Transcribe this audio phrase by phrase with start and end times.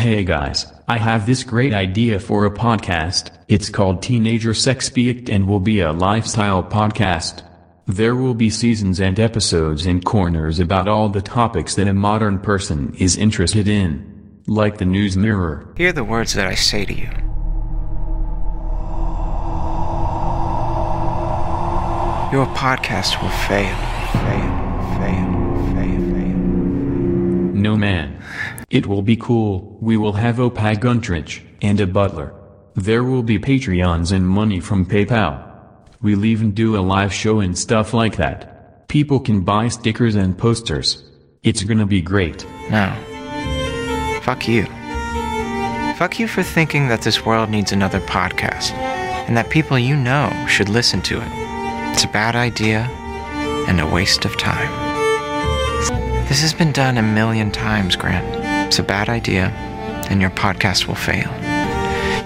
[0.00, 3.32] Hey guys, I have this great idea for a podcast.
[3.48, 7.42] It's called Teenager Sex Speak and will be a lifestyle podcast.
[7.86, 12.38] There will be seasons and episodes and corners about all the topics that a modern
[12.38, 14.40] person is interested in.
[14.46, 15.70] Like the news mirror.
[15.76, 17.10] Hear the words that I say to you.
[22.32, 23.76] Your podcast will fail,
[24.24, 24.50] fail,
[24.96, 26.36] fail, fail, fail.
[27.52, 28.16] No man.
[28.70, 32.32] It will be cool, we will have Opag Guntrich, and a butler.
[32.76, 35.44] There will be Patreons and money from PayPal.
[36.00, 38.86] We'll even do a live show and stuff like that.
[38.86, 41.02] People can buy stickers and posters.
[41.42, 42.46] It's gonna be great.
[42.70, 42.94] No.
[44.22, 44.66] Fuck you.
[45.96, 48.70] Fuck you for thinking that this world needs another podcast
[49.26, 51.28] and that people you know should listen to it.
[51.92, 52.88] It's a bad idea
[53.68, 54.70] and a waste of time.
[56.28, 58.39] This has been done a million times, Grant.
[58.70, 59.46] It's a bad idea
[60.10, 61.28] and your podcast will fail.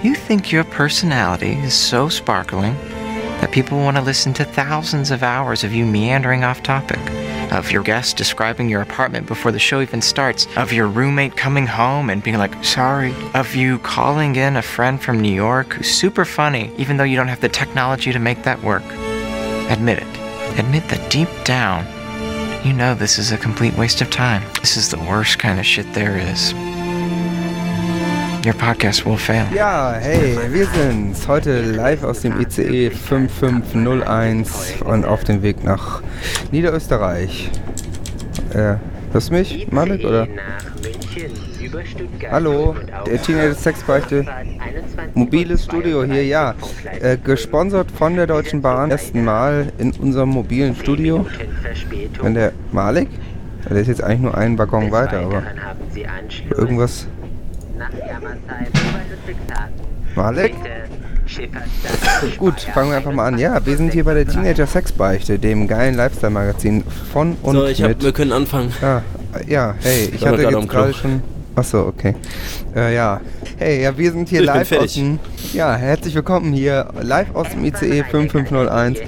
[0.05, 2.75] You think your personality is so sparkling
[3.41, 6.99] that people want to listen to thousands of hours of you meandering off topic,
[7.51, 11.65] of your guest describing your apartment before the show even starts, of your roommate coming
[11.65, 15.89] home and being like, sorry, of you calling in a friend from New York who's
[15.89, 18.85] super funny, even though you don't have the technology to make that work.
[19.71, 20.59] Admit it.
[20.59, 21.87] Admit that deep down,
[22.65, 24.41] you know this is a complete waste of time.
[24.59, 26.51] This is the worst kind of shit there is.
[28.43, 29.45] Your podcast will fail.
[29.53, 31.27] Ja, hey, wir sind's.
[31.27, 36.01] Heute live aus dem ICE 5501 und auf dem Weg nach
[36.51, 37.51] Niederösterreich.
[38.51, 38.77] Äh,
[39.11, 40.27] hörst du mich, Malik, oder?
[42.31, 44.25] Hallo, der Teenage Sexbeichte.
[45.15, 46.55] Mobiles Studio hier, ja.
[47.01, 48.91] Äh, gesponsert von der Deutschen Bahn.
[48.91, 51.25] Ersten Mal in unserem mobilen Studio.
[52.21, 53.07] Wenn der Malik?
[53.69, 55.41] Der ist jetzt eigentlich nur einen Waggon weiter, aber
[56.55, 57.07] irgendwas.
[60.15, 60.53] Malik?
[62.37, 63.39] Gut, fangen wir einfach mal an.
[63.39, 67.81] Ja, wir sind hier bei der Teenager Sexbeichte, dem geilen Lifestyle-Magazin von und So, ich
[67.81, 68.03] hab, mit.
[68.03, 68.71] wir können anfangen.
[68.81, 69.01] Ja,
[69.47, 71.23] ja, hey, ich war hatte gerade gerade schon.
[71.55, 72.13] Achso, okay.
[72.75, 73.21] Äh, ja.
[73.57, 75.19] Hey, ja, wir sind hier Ich live aus dem.
[75.53, 78.99] Ja, herzlich willkommen hier live aus dem ICE 5501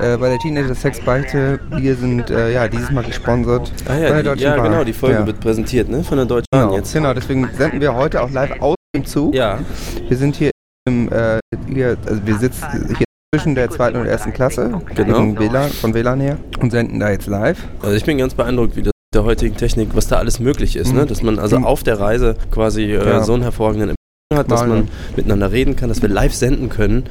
[0.00, 1.60] äh, bei der Teenager Sexbeichte.
[1.78, 4.70] Wir sind äh, ja dieses Mal gesponsert Ah von ja, der die, Deutschen ja Bahn.
[4.70, 5.26] genau, die Folge ja.
[5.26, 6.04] wird präsentiert, ne?
[6.04, 6.92] Von der Deutschen Bahn Genau, jetzt.
[6.92, 9.34] genau, deswegen senden wir heute auch live aus dem Zug.
[9.34, 9.60] Ja,
[10.06, 10.50] Wir sind hier
[10.86, 11.38] im, äh,
[11.72, 12.66] hier, also wir sitzen
[12.98, 13.04] hier
[13.34, 15.34] zwischen der zweiten und ersten Klasse, Genau.
[15.38, 17.58] WLAN, von WLAN her und senden da jetzt live.
[17.80, 20.90] also ich bin ganz beeindruckt, wie das der heutigen Technik, was da alles möglich ist,
[20.92, 20.98] Mhm.
[20.98, 21.06] ne?
[21.06, 21.64] Dass man also Mhm.
[21.64, 23.22] auf der Reise quasi äh, Ja.
[23.22, 24.84] so einen hervorragenden Empfang hat, dass Mal, man ja.
[25.16, 27.04] miteinander reden kann, dass wir live senden können.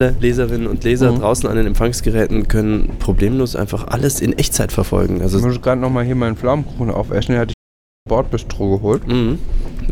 [0.00, 1.20] Alle Leserinnen und Leser Mhm.
[1.20, 5.16] draußen an den Empfangsgeräten können problemlos einfach alles in Echtzeit verfolgen.
[5.18, 9.06] Ich Also muss gerade nochmal hier meinen Pflaumenkuchen aufessen, den hatte ich Bordbistro geholt.
[9.06, 9.38] mhm.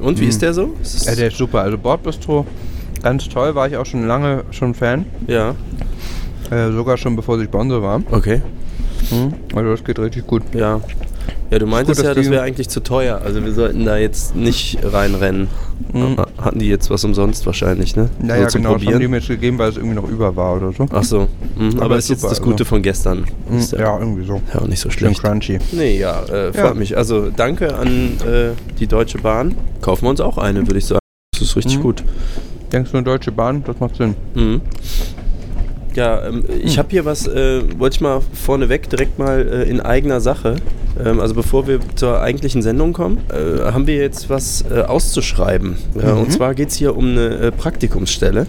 [0.01, 0.29] Und wie Mhm.
[0.31, 0.75] ist der so?
[0.83, 1.61] Ist Ja, der ist super.
[1.63, 2.47] Also Bordbistro,
[3.03, 5.05] ganz toll, war ich auch schon lange schon Fan.
[5.27, 5.55] ja,
[6.51, 8.03] Äh, sogar schon bevor sie Sponsor war.
[8.11, 8.43] okay.
[9.13, 9.35] Mhm.
[9.57, 10.43] Also das geht richtig gut.
[10.55, 10.81] Ja.
[11.51, 13.21] Ja, du meintest dass ja, das wäre eigentlich zu teuer.
[13.25, 15.49] Also wir sollten da jetzt nicht reinrennen.
[15.93, 16.17] Mhm.
[16.17, 18.09] Ha- Hatten die jetzt was umsonst wahrscheinlich, ne?
[18.23, 19.11] Naja, so zum genau, das haben die Probieren.
[19.11, 20.87] mir jetzt gegeben, weil es irgendwie noch über war oder so.
[20.93, 21.27] Ach so.
[21.59, 22.65] Mhm, aber, Aber ist jetzt super, das Gute also.
[22.67, 23.25] von gestern.
[23.51, 23.59] Mhm.
[23.59, 24.41] Ist Ja, irgendwie so.
[24.55, 25.23] ja auch nicht so Schön schlecht.
[25.23, 25.59] crunchy.
[25.73, 26.75] Nee, ja, äh, freut Ja.
[26.75, 26.97] mich.
[26.97, 27.89] Also danke an
[28.27, 29.57] äh, die Deutsche Bahn.
[29.83, 31.01] Kaufen wir uns auch eine, würde ich sagen.
[31.33, 31.83] Das ist richtig Mhm.
[31.83, 32.05] gut.
[32.73, 34.15] Denkst du, eine Deutsche Bahn, das macht Sinn.
[34.35, 34.61] Mhm.
[35.95, 39.81] Ja, ähm, ich habe hier was, äh, wollte ich mal vorneweg direkt mal äh, in
[39.81, 40.57] eigener Sache.
[41.05, 45.77] Ähm, also bevor wir zur eigentlichen Sendung kommen, äh, haben wir jetzt was äh, auszuschreiben.
[46.01, 46.21] Ja, Mhm.
[46.21, 48.47] Und zwar geht es hier um eine äh, Praktikumsstelle.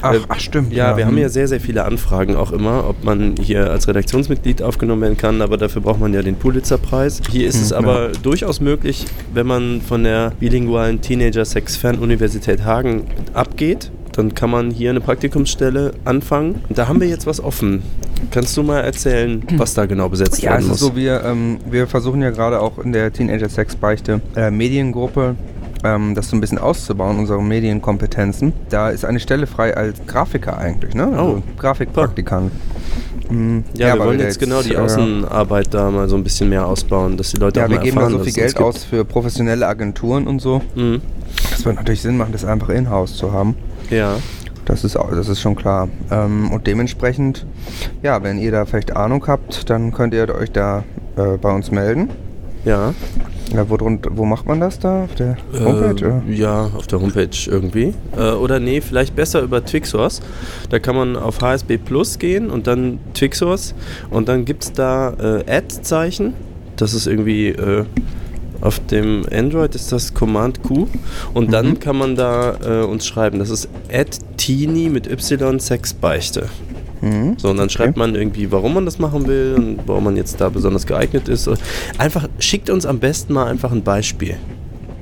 [0.00, 0.72] Ach, Äh, ach stimmt.
[0.72, 1.22] Ja, wir haben hm.
[1.22, 5.42] ja sehr, sehr viele Anfragen auch immer, ob man hier als Redaktionsmitglied aufgenommen werden kann,
[5.42, 7.20] aber dafür braucht man ja den Pulitzer-Preis.
[7.30, 13.04] Hier ist Hm, es aber durchaus möglich, wenn man von der bilingualen Teenager-Sex-Fernuniversität Hagen
[13.34, 16.56] abgeht, dann kann man hier eine Praktikumsstelle anfangen.
[16.68, 17.82] Da haben wir jetzt was offen.
[18.30, 20.76] Kannst du mal erzählen, was da genau besetzt Ja, werden muss?
[20.76, 24.50] ist so, wir, ähm, wir versuchen ja gerade auch in der Teenager Sex Beichte äh,
[24.50, 25.34] Mediengruppe
[25.84, 28.52] ähm, das so ein bisschen auszubauen, unsere Medienkompetenzen.
[28.68, 31.06] Da ist eine Stelle frei als Grafiker eigentlich, ne?
[31.08, 31.42] Also Oh.
[31.58, 32.52] Grafikpraktikant.
[33.30, 33.64] Mhm.
[33.74, 36.66] ja, wir weil wollen jetzt genau die äh, Außenarbeit da mal so ein bisschen mehr
[36.66, 38.54] ausbauen, dass die Leute Ja, auch wir mal geben da erfahren, so was viel es
[38.54, 40.60] Geld aus für professionelle Agenturen und so.
[40.74, 41.00] Mhm.
[41.50, 43.56] Das wird natürlich Sinn machen, das einfach in-house zu haben.
[43.90, 44.16] Ja.
[44.64, 45.88] Das ist, das ist schon klar.
[46.10, 47.46] Ähm, und dementsprechend,
[48.02, 50.84] ja, wenn ihr da vielleicht Ahnung habt, dann könnt ihr euch da
[51.16, 52.10] äh, bei uns melden.
[52.64, 52.94] Ja.
[53.52, 55.04] Ja, wo, wo macht man das da?
[55.04, 56.04] Auf der Homepage?
[56.04, 56.22] Äh, oder?
[56.28, 57.92] ja, auf der Homepage irgendwie.
[58.16, 60.22] Äh, oder nee, vielleicht besser über Twixsource.
[60.70, 63.74] Da kann man auf HSB Plus gehen und dann Twixsource
[64.10, 66.34] und dann gibt es da äh, Ad-Zeichen.
[66.76, 67.84] Das ist irgendwie äh,
[68.62, 70.86] Auf dem Android ist das Command Q
[71.34, 71.80] und dann Mhm.
[71.80, 73.38] kann man da äh, uns schreiben.
[73.40, 73.68] Das ist
[74.38, 76.48] teeny mit y Sexbeichte.
[77.00, 77.34] Mhm.
[77.36, 80.40] So, und dann schreibt man irgendwie, warum man das machen will und warum man jetzt
[80.40, 81.50] da besonders geeignet ist.
[81.98, 84.36] Einfach schickt uns am besten mal einfach ein Beispiel.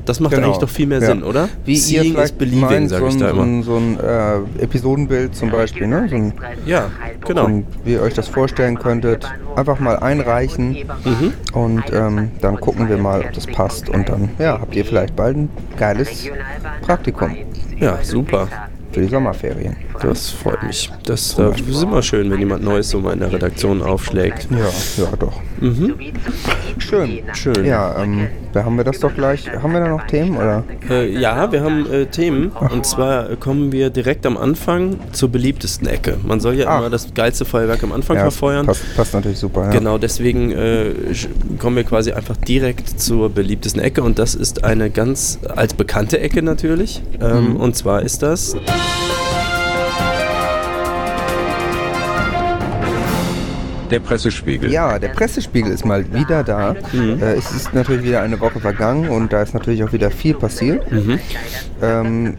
[0.05, 0.47] Das macht Genau.
[0.49, 1.07] eigentlich doch viel mehr Ja.
[1.07, 1.49] Sinn, oder?
[1.65, 3.99] Wie ihr Seeing is vielleicht believing, meint, sage so ich da so ein, so ein
[4.01, 6.07] äh, Episodenbild zum Beispiel, ne?
[6.09, 6.33] So ein,
[6.67, 6.91] Ja,
[7.27, 7.45] genau.
[7.45, 9.27] Und wie ihr euch das vorstellen könntet,
[9.57, 11.33] einfach mal einreichen Mhm.
[11.53, 13.89] und ähm, dann gucken wir mal, ob das passt.
[13.89, 16.29] Und dann ja, habt ihr vielleicht bald ein geiles
[16.83, 17.37] Praktikum
[17.79, 18.49] Ja, super.
[18.93, 19.77] für die Sommerferien.
[20.03, 20.91] Das freut mich.
[21.05, 24.49] Das äh, ist immer schön, wenn jemand Neues so mal in der Redaktion aufschlägt.
[24.51, 25.41] Ja, ja doch.
[25.61, 25.95] Mhm.
[26.79, 27.21] Schön.
[27.35, 27.65] Schön.
[27.65, 29.51] Ja, ähm, da haben wir das doch gleich.
[29.51, 30.65] Haben wir da noch Themen oder?
[30.89, 32.51] Äh, ja, wir haben äh, Themen.
[32.51, 36.17] Und zwar äh, kommen wir direkt am Anfang zur beliebtesten Ecke.
[36.23, 36.79] Man soll ja Ach.
[36.79, 38.67] immer das geilste Feuerwerk am Anfang ja, verfeuern.
[38.67, 39.65] passt, passt natürlich super.
[39.65, 39.71] Ja.
[39.71, 40.93] Genau, deswegen äh,
[41.59, 46.21] kommen wir quasi einfach direkt zur beliebtesten Ecke und das ist eine ganz als bekannte
[46.21, 47.03] Ecke natürlich.
[47.21, 47.57] Ähm, Mhm.
[47.57, 48.55] Und zwar ist das
[53.91, 54.71] Der Pressespiegel.
[54.71, 56.75] Ja, der Pressespiegel ist mal wieder da.
[56.93, 57.21] Mhm.
[57.23, 60.35] Äh, es ist natürlich wieder eine Woche vergangen und da ist natürlich auch wieder viel
[60.35, 60.91] passiert.
[60.91, 61.19] Mhm.
[61.83, 62.35] Ähm,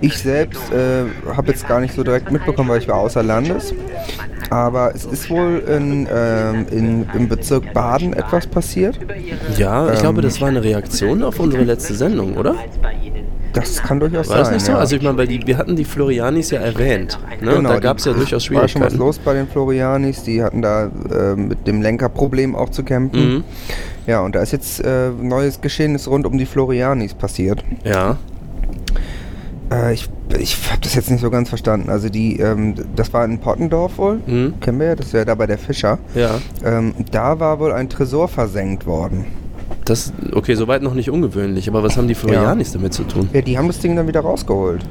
[0.00, 1.04] ich selbst äh,
[1.34, 3.74] habe jetzt gar nicht so direkt mitbekommen, weil ich war außer Landes.
[4.50, 8.98] Aber es ist wohl in, ähm, in, im Bezirk Baden etwas passiert.
[9.58, 10.00] Ja, ich Ähm.
[10.00, 12.54] glaube, das war eine Reaktion auf unsere letzte Sendung, oder?
[13.60, 14.54] Das kann durchaus War das sein.
[14.56, 14.72] nicht so?
[14.72, 14.78] ja.
[14.78, 17.18] Also ich meine, weil die, wir hatten die Florianis ja erwähnt.
[17.40, 17.50] Ne?
[17.50, 18.98] Und Genau, da gab es ja durchaus War schon was Schwierigkeiten.
[18.98, 20.22] los bei den Florianis.
[20.22, 23.34] Die hatten da äh, mit dem Lenkerproblem auch zu kämpfen.
[23.36, 23.44] Mhm.
[24.06, 27.62] Ja, und da ist jetzt äh, neues Geschehnis rund um die Florianis passiert.
[27.84, 28.16] Ja.
[29.70, 30.08] Äh, ich
[30.38, 31.88] ich habe das jetzt nicht so ganz verstanden.
[31.88, 34.20] Also die, ähm, das war in Pottendorf wohl.
[34.26, 34.54] Mhm.
[34.60, 35.98] Kennen wir ja, das wäre da bei der Fischer.
[36.14, 36.38] Ja.
[36.62, 39.24] Ähm, da war wohl ein Tresor versenkt worden.
[39.88, 43.30] Das, okay, soweit noch nicht ungewöhnlich, aber was haben die Florianis damit zu tun?
[43.32, 44.82] Ja, die haben das Ding dann wieder rausgeholt.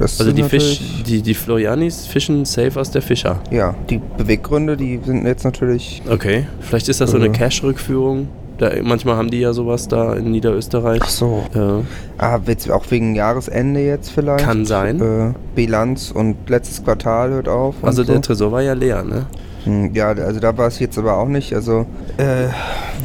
[0.00, 3.40] Also die, Fisch, die, die Florianis fischen safe aus der Fischer.
[3.50, 6.00] Ja, die Beweggründe, die sind jetzt natürlich.
[6.08, 7.30] Okay, vielleicht ist das so eine Äh.
[7.30, 8.28] Cash-Rückführung.
[8.56, 11.00] Da, manchmal haben die ja sowas da in Niederösterreich.
[11.02, 11.44] Ach so.
[11.54, 11.82] Ja.
[12.16, 14.44] Ah, jetzt auch wegen Jahresende jetzt vielleicht.
[14.44, 15.00] Kann sein.
[15.00, 17.74] Äh, Bilanz und letztes Quartal hört auf.
[17.82, 18.12] Also so.
[18.12, 19.26] der Tresor war ja leer, ne?
[19.64, 21.52] Hm, Ja, also da war es jetzt aber auch nicht.
[21.54, 22.48] Also, äh,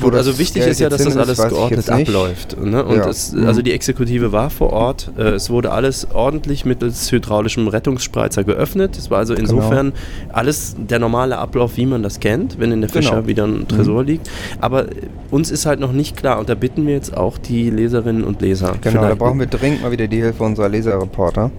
[0.01, 2.57] Gut, also wichtig ist ja, dass das alles geordnet abläuft.
[2.59, 2.83] Ne?
[2.83, 3.07] Und Ja.
[3.09, 3.45] es, Mhm.
[3.47, 5.11] also die Exekutive war vor Ort.
[5.17, 8.97] Äh, es wurde alles ordentlich mittels hydraulischem Rettungsspreizer geöffnet.
[8.97, 9.93] Es war also insofern
[10.29, 13.21] alles der normale Ablauf, wie man das kennt, wenn in der Fischer Genau.
[13.23, 13.27] Mhm.
[13.27, 14.29] wieder ein Tresor liegt.
[14.59, 14.85] Aber
[15.31, 18.41] uns ist halt noch nicht klar, und da bitten wir jetzt auch die Leserinnen und
[18.41, 18.73] Leser.
[18.81, 21.51] Genau, da brauchen wir dringend mal wieder die Hilfe unserer Leserreporter.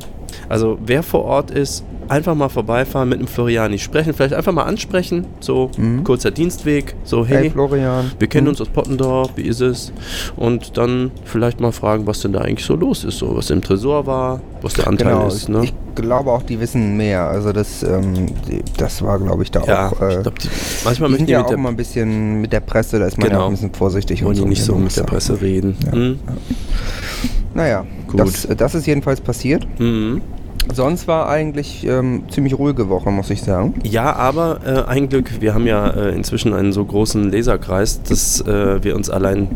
[0.49, 4.65] Also wer vor Ort ist, einfach mal vorbeifahren, mit einem Floriani sprechen, vielleicht einfach mal
[4.65, 6.05] ansprechen, so Mhm.
[6.05, 8.11] kurzer Dienstweg, so Hey, hey, Florian.
[8.19, 8.51] wir kennen Hm?
[8.51, 9.93] uns aus Pottendorf, wie ist es?
[10.37, 13.63] Und dann vielleicht mal fragen, was denn da eigentlich so los ist, so was im
[13.63, 15.49] Tresor war, was der Anteil Genau, ist.
[15.49, 15.65] Ne?
[15.65, 17.23] ich glaube auch, die wissen mehr.
[17.27, 18.27] Also das, ähm,
[18.77, 20.01] das war, glaube ich, da ja, auch.
[20.03, 22.61] Äh, ich manchmal die möchten sind die ja auch der, mal ein bisschen mit der
[22.61, 23.45] Presse, da ist man ja Genau.
[23.45, 25.77] auch ein bisschen vorsichtig wollen die nicht so wie man mit der Presse reden.
[25.87, 25.93] Ja.
[25.93, 26.19] Hm?
[27.55, 28.27] Naja, Gut.
[28.49, 29.67] das, das ist jedenfalls passiert.
[29.79, 30.21] Mhm.
[30.73, 33.75] Sonst war eigentlich ähm, ziemlich ruhige Woche, muss ich sagen.
[33.85, 38.41] Ja, aber äh, ein Glück, wir haben ja äh, inzwischen einen so großen Leserkreis, dass
[38.41, 39.49] äh, wir uns allein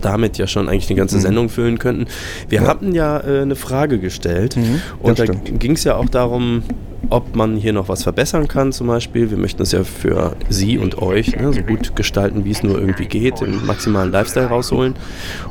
[0.00, 1.20] damit ja schon eigentlich eine ganze Mhm.
[1.20, 2.06] Sendung füllen könnten.
[2.48, 2.66] Wir Ja.
[2.66, 6.64] hatten ja äh, eine Frage gestellt Mhm, und da ging es ja auch darum,
[7.10, 9.30] ob man hier noch was verbessern kann zum Beispiel.
[9.30, 12.76] Wir möchten es ja für Sie und euch ne, so gut gestalten, wie es nur
[12.80, 14.94] irgendwie geht, den maximalen Lifestyle rausholen.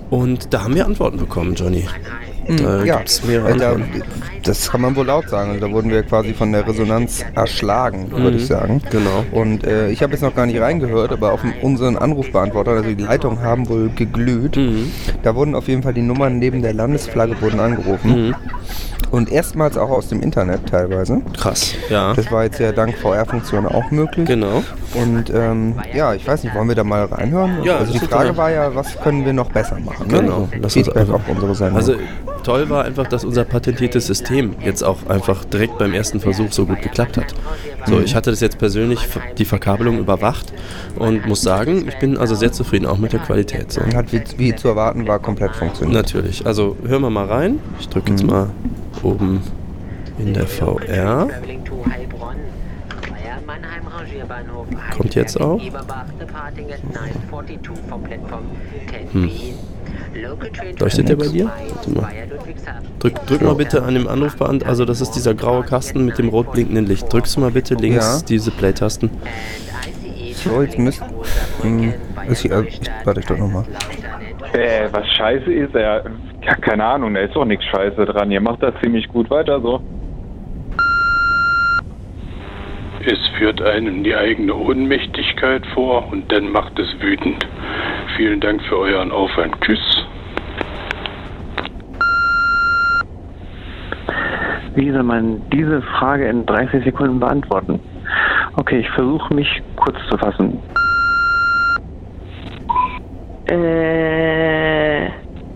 [0.10, 1.86] Und da haben wir Antworten bekommen, Johnny.
[2.48, 3.02] Da ja,
[3.58, 3.76] da,
[4.44, 5.52] das kann man wohl laut sagen.
[5.52, 8.82] Also da wurden wir quasi von der Resonanz erschlagen, würde ich sagen.
[8.92, 9.26] Genau.
[9.32, 13.04] Und äh, ich habe jetzt noch gar nicht reingehört, aber auf unseren Anrufbeantworter, also die
[13.04, 14.58] Leitungen haben wohl geglüht.
[14.58, 14.92] Mhm.
[15.24, 18.28] Da wurden auf jeden Fall die Nummern neben der Landesflagge wurden angerufen.
[18.28, 18.36] Mhm.
[19.16, 21.22] Und erstmals auch aus dem Internet teilweise.
[21.38, 22.14] Krass, ja.
[22.14, 24.28] Das war jetzt ja dank VR-Funktion auch möglich.
[24.28, 24.62] Genau.
[24.94, 27.64] Und ähm, ja, ich weiß nicht, wollen wir da mal reinhören?
[27.64, 28.00] Ja, also die.
[28.00, 30.08] Frage war ja, was können wir noch besser machen?
[30.10, 30.20] ne?
[30.20, 31.78] Genau, Also lass uns einfach- auf unsere Sendung.
[31.78, 31.96] Also
[32.44, 36.66] toll war einfach, dass unser patentiertes System jetzt auch einfach direkt beim ersten Versuch so
[36.66, 37.34] gut geklappt hat.
[37.88, 39.00] So, ich hatte das jetzt persönlich
[39.38, 40.52] die Verkabelung überwacht
[40.98, 43.72] und muss sagen, ich bin also sehr zufrieden auch mit der Qualität.
[43.72, 43.82] So.
[43.96, 45.96] hat wie, wie zu erwarten war komplett funktioniert.
[45.96, 46.46] Natürlich.
[46.46, 47.60] Also hören wir mal rein.
[47.80, 48.50] Ich drücke jetzt mal
[49.06, 49.42] oben
[50.20, 51.30] in der VR.
[54.96, 55.62] Kommt jetzt auch?
[59.12, 59.30] Hm.
[60.80, 61.52] Leuchtet der bei dir?
[61.74, 62.12] Warte mal.
[63.00, 66.30] Drück, drück mal bitte an dem Anrufband, also das ist dieser graue Kasten mit dem
[66.30, 67.12] rot blinkenden Licht.
[67.12, 68.26] Drückst du mal bitte links Ja.
[68.28, 69.10] diese Play-Tasten.
[70.34, 71.02] So, jetzt müsst-
[71.62, 71.94] hm,
[72.30, 73.66] ist hier- ich- warte, ich drück noch mal.
[74.54, 76.02] Äh, was scheiße ist, ja,
[76.46, 78.30] ja, keine Ahnung, da ist doch nichts scheiße dran.
[78.30, 79.82] Ihr macht das ziemlich gut weiter so.
[83.04, 87.48] Es führt einen die eigene Ohnmächtigkeit vor und dann macht es wütend.
[88.16, 89.56] Vielen Dank für euren Aufwand.
[89.62, 90.06] Tschüss.
[94.76, 97.80] Wie soll man diese Frage in 30 Sekunden beantworten?
[98.58, 100.60] Okay, ich versuche mich kurz zu fassen.
[103.48, 104.66] Äh.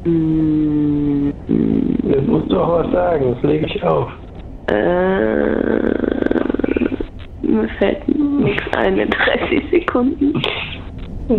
[0.06, 0.69] Mh,
[2.52, 4.10] Auch was sagen, das lege ich auf.
[4.68, 5.80] äh.
[7.42, 10.42] Mir fällt nichts ein in 30 Sekunden.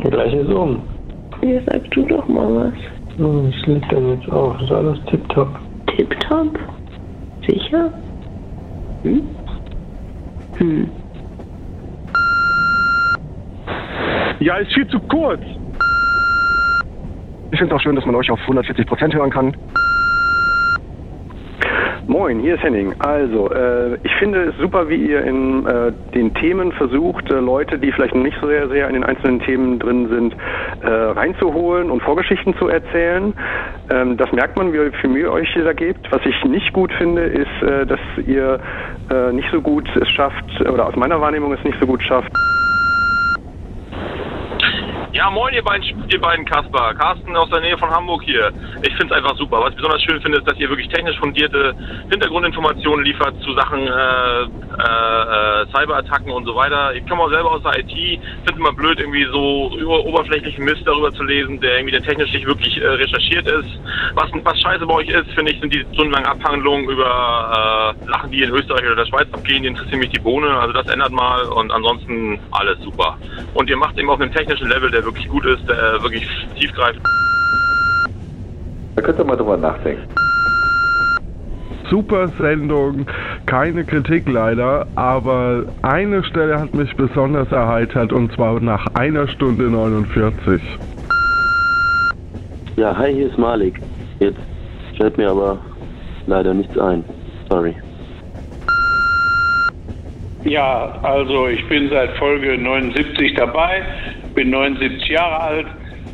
[0.02, 0.83] Gleich ist um.
[1.40, 2.73] Hier sagst du doch mal
[3.17, 3.49] was.
[3.50, 5.49] Ich leg dann jetzt auf, das ist alles tipptopp.
[5.97, 6.59] Tipptopp?
[7.47, 7.93] Sicher?
[9.02, 9.23] Hm?
[10.59, 10.90] Hm.
[14.40, 15.40] Ja, ist viel zu kurz.
[17.52, 19.55] Ich finde es auch schön, dass man euch auf 140 Prozent hören kann.
[22.11, 22.93] Moin, hier ist Henning.
[22.99, 27.79] Also, äh, ich finde es super, wie ihr in äh, den Themen versucht, äh, Leute,
[27.79, 30.35] die vielleicht nicht so sehr, sehr in den einzelnen Themen drin sind,
[30.83, 33.33] äh, reinzuholen und Vorgeschichten zu erzählen.
[33.90, 36.11] Ähm, das merkt man, wie viel Mühe euch da gebt.
[36.11, 38.59] Was ich nicht gut finde, ist, äh, dass ihr
[39.09, 42.33] äh, nicht so gut es schafft, oder aus meiner Wahrnehmung es nicht so gut schafft,
[45.21, 46.95] Ja, moin, ihr beiden, ihr beiden Kasper.
[46.95, 48.50] Carsten aus der Nähe von Hamburg hier.
[48.81, 49.61] Ich finde es einfach super.
[49.61, 51.75] Was ich besonders schön finde, ist, dass ihr wirklich technisch fundierte
[52.09, 56.95] Hintergrundinformationen liefert zu Sachen äh, äh, äh, Cyberattacken und so weiter.
[56.95, 57.91] Ich komme auch selber aus der IT.
[57.91, 59.71] finde immer blöd, irgendwie so
[60.07, 63.79] oberflächlichen Mist darüber zu lesen, der irgendwie der technisch nicht wirklich äh, recherchiert ist.
[64.15, 68.31] Was, was scheiße bei euch ist, finde ich, sind die stundenlangen Abhandlungen über äh, Sachen,
[68.31, 69.65] die in Österreich oder der Schweiz abgehen.
[69.65, 70.49] Die interessieren mich die Bohne.
[70.49, 73.19] Also das ändert mal und ansonsten alles super.
[73.53, 76.26] Und ihr macht eben auf einem technischen Level, der wirklich gut ist, der wirklich
[76.59, 77.05] tiefgreifend.
[78.97, 80.02] Da könnt ihr mal drüber nachdenken.
[81.88, 83.07] Super Sendung,
[83.47, 89.64] keine Kritik leider, aber eine Stelle hat mich besonders erheitert und zwar nach einer Stunde
[89.64, 90.62] 49.
[92.76, 93.81] Ja, hi, hier ist Malik.
[94.21, 94.38] Jetzt
[94.97, 95.59] fällt mir aber
[96.26, 97.05] leider nichts ein.
[97.49, 97.75] Sorry.
[100.44, 103.82] Ja, also ich bin seit Folge 79 dabei,
[104.35, 105.66] bin 79 Jahre alt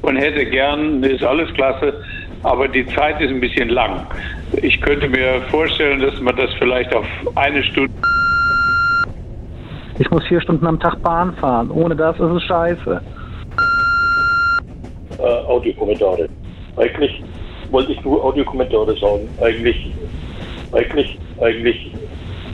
[0.02, 1.95] und hätte gern, ist alles klasse,
[2.42, 4.06] aber die Zeit ist ein bisschen lang.
[4.62, 7.06] Ich könnte mir vorstellen, dass man das vielleicht auf
[7.37, 7.92] eine Stunde.
[9.99, 11.71] Ich muss vier Stunden am Tag Bahn fahren.
[11.71, 13.00] Ohne das ist es scheiße.
[15.18, 16.28] äh, Audiokommentare.
[16.76, 17.23] Eigentlich
[17.71, 19.28] wollte ich nur Audiokommentare sagen.
[19.40, 19.92] Eigentlich,
[20.73, 21.92] eigentlich, eigentlich,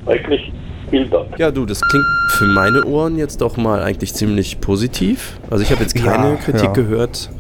[0.06, 0.52] eigentlich
[0.90, 1.26] Bilder.
[1.38, 2.04] Ja, du, das klingt
[2.38, 5.38] für meine Ohren jetzt doch mal eigentlich ziemlich positiv.
[5.50, 6.72] Also ich habe jetzt keine Ja, Kritik ja.
[6.72, 7.30] gehört.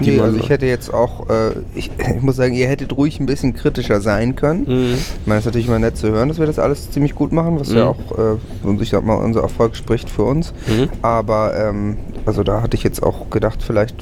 [0.00, 3.18] Die Nee, also ich hätte jetzt auch, äh, ich, ich muss sagen, ihr hättet ruhig
[3.20, 4.64] ein bisschen kritischer sein können.
[4.66, 4.94] Mhm.
[4.94, 7.32] Ich meine, es ist natürlich immer nett zu hören, dass wir das alles ziemlich gut
[7.32, 7.88] machen, was ja Mhm.
[7.90, 10.52] auch, äh, und ich sag mal, unser Erfolg spricht für uns.
[10.66, 10.88] Mhm.
[11.02, 13.96] Aber, ähm, also da hatte ich jetzt auch gedacht, vielleicht,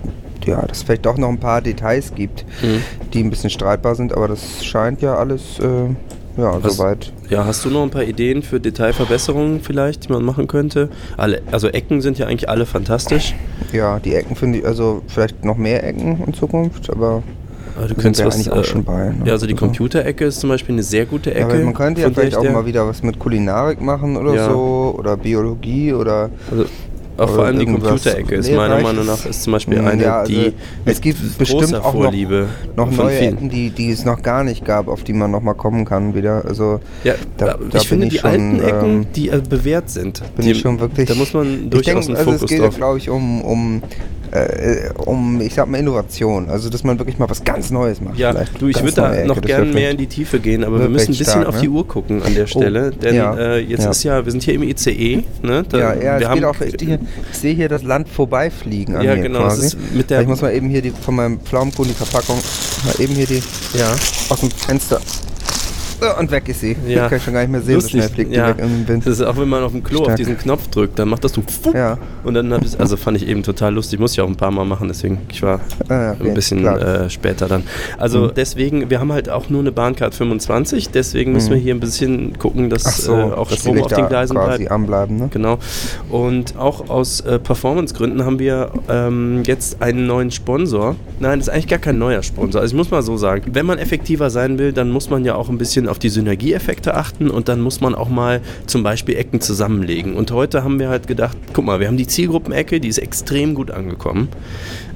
[0.46, 2.82] ja, dass es vielleicht doch noch ein paar Details gibt, Mhm.
[3.12, 5.90] die ein bisschen streitbar sind, aber das scheint ja alles, äh,
[6.36, 7.12] ja, Hast- soweit.
[7.30, 10.88] Ja, hast du noch ein paar Ideen für Detailverbesserungen vielleicht, die man machen könnte?
[11.16, 13.34] Alle, also Ecken sind ja eigentlich alle fantastisch.
[13.72, 17.22] Ja, die Ecken finde ich, also vielleicht noch mehr Ecken in Zukunft, aber
[17.76, 19.06] Aber du könntest was, eigentlich auch äh, schon bei.
[19.10, 19.22] Ne?
[19.24, 21.54] Ja, also die Computerecke ist zum Beispiel eine sehr gute Ja, Ecke.
[21.54, 24.50] aber man könnte ja vielleicht ich auch mal wieder was mit Kulinarik machen oder Ja.
[24.50, 26.66] so oder Biologie oder Also
[27.16, 28.80] auch vor allem die Computerecke ist meiner.
[28.80, 30.52] Meinung nach ist zum Beispiel Mm, eine, ja, also die
[30.84, 32.12] es gibt bestimmt auch noch,
[32.76, 33.36] noch neue vielen.
[33.36, 36.14] Ecken, die, die es noch gar nicht gab, auf die man noch mal kommen kann
[36.14, 36.44] wieder.
[36.44, 39.90] Also Ja, da, aber da ich finde die schon, alten Ecken, ähm, die äh, bewährt
[39.90, 40.22] sind.
[40.36, 41.08] bin die, ich schon wirklich.
[41.08, 43.82] Da muss man ich durchaus denke, einen also Fokus es geht glaube ich, um, um,
[44.34, 46.48] äh, um, ich sag mal, Innovation.
[46.50, 48.18] Also, dass man wirklich mal was ganz Neues macht.
[48.18, 48.60] Ja, vielleicht.
[48.60, 50.80] du, ich würde da Ecke, noch das gern wär mehr in die Tiefe gehen, aber
[50.80, 51.72] wir müssen ein bisschen stark, auf die ne?
[51.74, 53.90] Uhr gucken an der Stelle, Oh, denn ja, äh, jetzt ja.
[53.90, 55.64] ist ja, wir sind hier im ICE, ne?
[55.68, 56.98] Da, ja, ja, wir haben, auch, ich, hier,
[57.32, 59.76] ich sehe hier das Land vorbeifliegen an Ja, mir genau, quasi.
[59.94, 62.38] mit der- ich muss mal eben hier die, von meinem Pflaumenkuchen die Verpackung,
[62.84, 63.42] mal eben hier die
[63.78, 63.92] ja.
[64.28, 65.00] aus dem Fenster.
[66.18, 66.76] Und weg ist sie.
[66.86, 67.04] Ja.
[67.04, 68.52] Ich kann schon gar nicht mehr sehen, Lustig, so schnell fliegt ja.
[68.52, 69.06] die weg im Wind.
[69.06, 70.16] Das ist auch, wenn man auf dem Klo auf Stark.
[70.16, 71.42] diesen Knopf drückt, dann macht das so
[71.74, 71.98] Ja.
[72.24, 74.50] und dann hab ich, also fand ich eben total lustig, muss ich auch ein paar
[74.50, 77.64] Mal machen, deswegen, ich war Ah, ja, okay, ein bisschen äh, später dann.
[77.98, 78.30] Also Mhm.
[78.36, 81.54] deswegen, wir haben halt auch nur eine Bahncard 25, deswegen müssen Mhm.
[81.54, 84.70] wir hier ein bisschen gucken, dass so, äh, auch dass Strom auf den Gleisen bleibt.
[84.70, 85.28] anbleiben, ne?
[85.32, 85.58] Genau.
[86.10, 90.96] Und auch aus äh, Performance-Gründen haben wir ähm, jetzt einen neuen Sponsor.
[91.20, 92.60] Nein, das ist eigentlich gar kein neuer Sponsor.
[92.60, 95.34] Also ich muss mal so sagen, wenn man effektiver sein will, dann muss man ja
[95.34, 99.14] auch ein bisschen auf die Synergieeffekte achten und dann muss man auch mal zum Beispiel
[99.14, 100.14] Ecken zusammenlegen.
[100.16, 103.54] Und heute haben wir halt gedacht, guck mal, wir haben die Zielgruppenecke, die ist extrem
[103.54, 104.26] gut angekommen.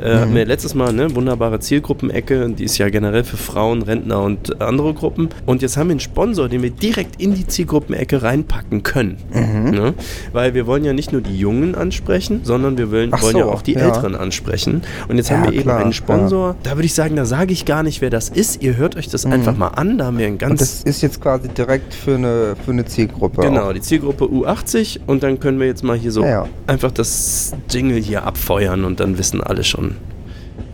[0.02, 0.20] Äh, Mhm.
[0.20, 4.60] hatten wir letztes Mal eine wunderbare Zielgruppenecke, die ist ja generell für Frauen, Rentner und
[4.60, 5.28] andere Gruppen.
[5.46, 9.18] Und jetzt haben wir einen Sponsor, den wir direkt in die Zielgruppenecke reinpacken können.
[9.32, 9.70] Mhm.
[9.70, 9.94] Ne?
[10.32, 13.38] Weil wir wollen ja nicht nur die Jungen ansprechen, sondern wir wollen, Ach wollen so,
[13.38, 13.80] ja auch die ja.
[13.86, 14.82] Älteren ansprechen.
[15.06, 16.56] Und jetzt haben Ja, wir eben klar, einen Sponsor.
[16.64, 18.62] Da würde ich sagen, da sage ich gar nicht, wer das ist.
[18.62, 19.32] Ihr hört euch das Mhm.
[19.32, 19.98] einfach mal an.
[19.98, 23.42] Da haben wir Und ganz das ist jetzt quasi direkt für eine, für eine Zielgruppe.
[23.42, 23.72] Genau, auch.
[23.72, 26.48] die Zielgruppe U80 und dann können wir jetzt mal hier so Ja, ja.
[26.66, 29.96] einfach das Jingle hier abfeuern und dann wissen alle schon,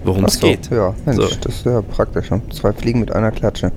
[0.04, 0.70] worum es so, geht.
[0.70, 1.28] Ja, Mensch, So.
[1.40, 2.28] das ist ja praktisch.
[2.52, 3.72] Zwei Fliegen mit einer Klatsche.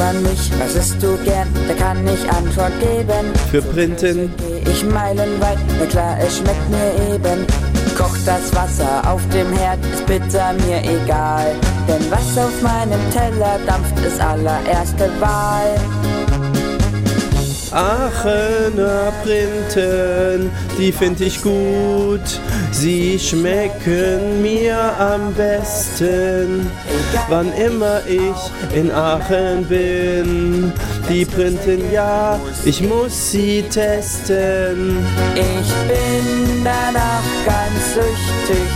[0.00, 3.26] Man mich, was isst du gern, da kann ich Antwort geben.
[3.50, 7.46] Für Printen Geh ich meilenweit, na klar, es schmeckt mir eben.
[7.98, 11.54] Kocht das Wasser auf dem Herd, ist bitter mir egal.
[11.86, 15.76] Denn was auf meinem Teller dampft, ist allererste Wahl.
[17.72, 22.40] Aachener Printen, die finde ich gut.
[22.72, 26.68] Sie schmecken mir am besten,
[27.28, 30.72] wann immer ich in Aachen bin.
[31.08, 34.98] Die Printen, ja, ich muss sie testen.
[35.34, 38.66] Ich bin danach ganz süchtig.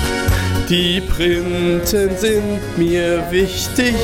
[0.69, 3.95] Die Printen sind mir wichtig.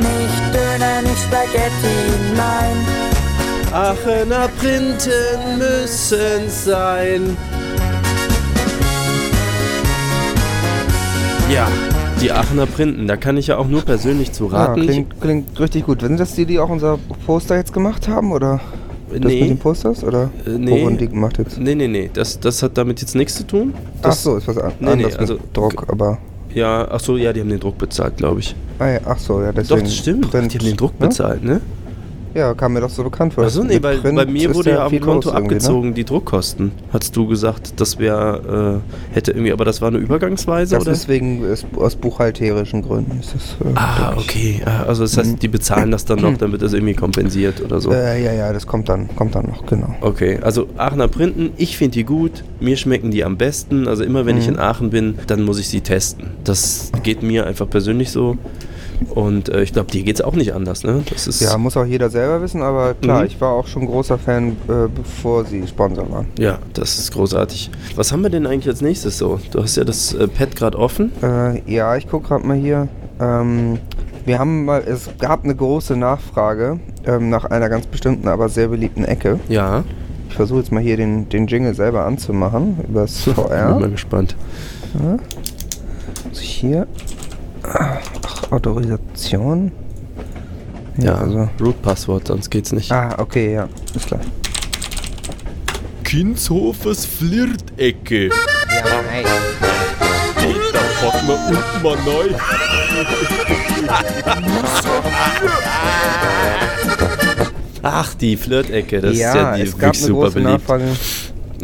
[0.00, 1.96] Nicht Döner, nicht Spaghetti,
[2.36, 3.11] nein.
[3.72, 7.36] Aachener Printen müssen sein.
[11.50, 11.68] Ja,
[12.20, 14.82] die Aachener Printen, da kann ich ja auch nur persönlich zu Ja, raten.
[14.82, 16.02] klingt, klingt richtig gut.
[16.02, 18.32] Sind das die, die auch unser Poster jetzt gemacht haben?
[18.32, 18.60] Oder
[19.10, 19.40] das Nee.
[19.40, 20.04] mit den Posters?
[20.04, 20.82] Oder Äh, wo nee.
[20.84, 21.58] wurden die gemacht jetzt?
[21.58, 23.74] nee, nee, nee, das, das hat damit jetzt nichts zu tun.
[24.00, 26.18] Ach Das, so, ist was an Nee, nee, anderes also- mit Druck, aber...
[26.54, 28.54] Ja, ach so, ja, die haben den Druck bezahlt, glaube ich.
[28.78, 29.84] Ah, ja, ach so, ja, Doch, deswegen...
[29.84, 30.30] das stimmt.
[30.30, 31.06] Print, die haben den Druck ne?
[31.08, 31.62] bezahlt, ne?
[32.34, 33.44] Ja, kam mir doch so bekannt vor.
[33.44, 35.36] Achso, nee, weil Print bei mir wurde ja am Konto ne?
[35.36, 36.72] abgezogen die Druckkosten.
[36.92, 40.92] Hast du gesagt, das wäre, äh, hätte irgendwie, aber das war eine Übergangsweise, Das oder?
[40.92, 43.20] ist wegen, ist aus buchhalterischen Gründen.
[43.20, 44.22] Ist das, äh, Ah, ich.
[44.22, 44.62] okay.
[44.64, 47.80] Ah, Also das heißt, die bezahlen das dann noch, dann wird das irgendwie kompensiert oder
[47.80, 47.92] so.
[47.92, 49.94] Äh, ja, ja, das kommt dann, kommt dann noch, genau.
[50.00, 53.86] Okay, also Aachener Printen, ich finde die gut, mir schmecken die am besten.
[53.88, 54.54] Also immer wenn ich Mhm.
[54.54, 56.28] in Aachen bin, dann muss ich sie testen.
[56.44, 58.36] Das geht mir einfach persönlich so.
[59.10, 61.02] Und äh, ich glaube, dir geht es auch nicht anders, ne?
[61.10, 63.26] Das ist Ja, muss auch jeder selber wissen, aber klar, Mhm.
[63.26, 66.26] ich war auch schon großer Fan, äh, bevor sie Sponsor waren.
[66.38, 67.70] ja, das ist großartig.
[67.96, 69.38] Was haben wir denn eigentlich als nächstes so?
[69.50, 71.12] Du hast ja das äh, Pad gerade offen.
[71.22, 72.88] Äh, ja, ich gucke gerade mal hier.
[73.20, 73.78] Ähm,
[74.24, 78.68] wir haben mal, es gab eine große Nachfrage ähm, nach einer ganz bestimmten, aber sehr
[78.68, 79.40] beliebten Ecke.
[79.48, 79.84] Ja.
[80.28, 83.78] Ich versuche jetzt mal hier den, den Jingle selber anzumachen, übers Bin VR.
[83.78, 84.36] mal gespannt.
[84.94, 85.16] Ja.
[86.28, 86.86] Muss ich hier.
[87.62, 88.00] Ach,
[88.50, 89.72] Autorisation.
[90.98, 91.48] Ja, also.
[91.60, 92.92] Root-Passwort, sonst geht's nicht.
[92.92, 94.20] Ah, okay, ja, ist klar.
[96.04, 98.26] Kinshofers Flirtecke.
[98.28, 98.34] Ja,
[99.08, 99.24] hey.
[100.72, 102.36] Da packen wir unten mal neu.
[107.82, 110.52] Ach, die Flirtecke, das ja, ist ja die es gab wirklich eine super große beliebt.
[110.52, 110.84] Nachfrage.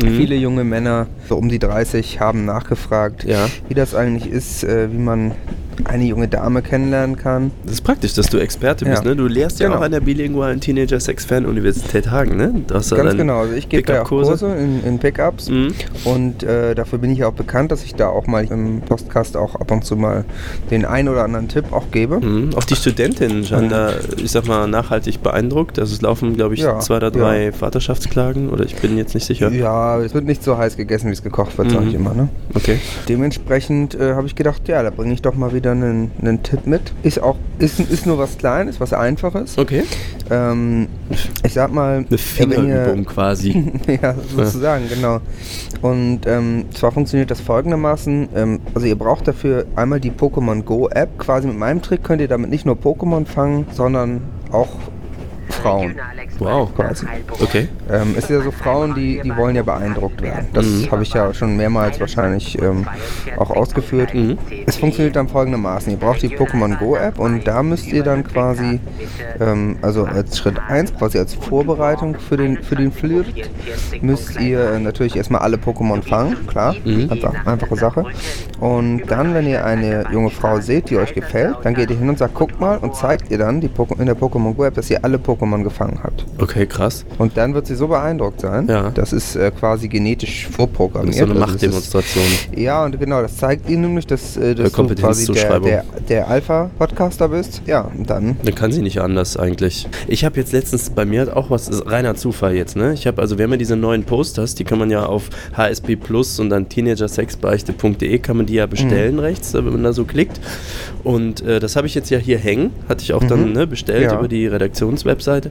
[0.03, 0.17] Mhm.
[0.17, 3.47] Viele junge Männer, so um die 30, haben nachgefragt, Ja.
[3.69, 5.33] wie das eigentlich ist, äh, wie man
[5.85, 7.51] eine junge Dame kennenlernen kann.
[7.65, 8.93] Das ist praktisch, dass du Experte Ja.
[8.93, 9.15] bist, ne?
[9.17, 9.79] Du lehrst ja Genau.
[9.81, 12.53] auch an der bilingualen Teenager Sex Fernuniversität Hagen, ne?
[12.69, 14.09] Ganz genau, also ich gebe da auch.
[14.09, 15.73] Kurse in, in Pickups Mhm.
[16.05, 19.55] und äh, dafür bin ich auch bekannt, dass ich da auch mal im Podcast auch
[19.57, 20.25] ab und zu mal
[20.71, 22.21] den ein oder anderen Tipp auch gebe.
[22.21, 22.51] Mhm.
[22.57, 25.79] Auch die Studentinnen scheinen da, ich sag mal, nachhaltig beeindruckt.
[25.79, 27.53] Also es laufen, glaube ich, Ja, zwei oder drei ja.
[27.53, 29.51] Vaterschaftsklagen oder ich bin jetzt nicht sicher.
[29.51, 31.89] Ja, es wird nicht so heiß gegessen, wie es gekocht wird, Mhm.
[31.89, 32.15] ich immer.
[32.15, 32.29] Ne?
[32.55, 32.79] Okay.
[33.09, 36.67] Dementsprechend äh, habe ich gedacht, ja, da bringe ich doch mal wieder einen, einen Tipp
[36.67, 36.93] mit.
[37.03, 39.59] Ist auch, ist, ist nur was Kleines, was Einfaches.
[39.59, 39.85] Okay.
[40.31, 40.89] Ähm,
[41.45, 43.73] ich sag mal, Eine Fingerübung quasi.
[44.03, 45.21] ja, sozusagen, genau.
[45.81, 50.89] Und ähm, zwar funktioniert das folgendermaßen, ähm, also ihr braucht dafür einmal die Pokémon Go
[50.89, 51.19] App.
[51.19, 54.69] Quasi mit meinem Trick könnt ihr damit nicht nur Pokémon fangen, sondern auch
[55.59, 55.95] Frauen.
[56.39, 56.75] Wow.
[56.75, 57.07] Quasi.
[57.41, 57.69] Okay.
[57.91, 60.47] Ähm, es sind ja so Frauen, die, die wollen ja beeindruckt werden.
[60.53, 60.91] Das Mhm.
[60.91, 62.87] habe ich ja schon mehrmals wahrscheinlich ähm,
[63.37, 64.15] auch ausgeführt.
[64.15, 64.39] Mhm.
[64.67, 65.91] Es funktioniert dann folgendermaßen.
[65.93, 68.81] Ihr braucht die Pokémon Go App und da müsst ihr dann quasi,
[69.41, 73.27] ähm, also als Schritt 1, quasi als Vorbereitung für den, für den Flirt,
[74.01, 77.11] müsst ihr äh, natürlich erstmal alle Pokémon fangen, klar, Mhm.
[77.11, 78.05] einfach, einfache Sache.
[78.61, 82.09] Und dann, wenn ihr eine junge Frau seht, die euch gefällt, dann geht ihr hin
[82.09, 84.91] und sagt, guckt mal und zeigt ihr dann die in der Pokémon Go App, dass
[84.91, 86.25] ihr alle Pokémon Pokémon gefangen hat.
[86.39, 87.05] Okay, krass.
[87.19, 88.67] Und dann wird sie so beeindruckt sein.
[88.69, 88.91] Ja.
[88.91, 91.15] Das ist äh, quasi genetisch vorprogrammiert.
[91.15, 92.25] Das ist so eine Also Machtdemonstration.
[92.25, 95.85] Ist, ja, und genau, das zeigt ihnen nämlich, dass, äh, dass du quasi der, der,
[96.09, 97.63] der Alpha-Podcaster bist.
[97.67, 99.89] Ja, und dann Dann kann sie nicht anders eigentlich.
[100.07, 102.93] Ich habe jetzt letztens, bei mir auch was, reiner Zufall jetzt, ne?
[102.95, 105.97] Ich habe, also wir haben ja diese neuen Posters, die kann man ja auf HSB
[105.97, 109.21] Plus und dann teenagersexbeichte.de kann man die ja bestellen Mhm.
[109.21, 110.41] rechts, wenn man da so klickt.
[111.05, 113.53] Und äh, das habe ich jetzt ja hier hängen, hatte ich auch dann Mhm.
[113.53, 114.19] ne, bestellt Ja.
[114.19, 114.47] über die
[115.39, 115.51] Redaktionswebseite.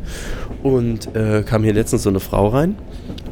[0.64, 2.76] Und äh, kam hier letztens so eine Frau rein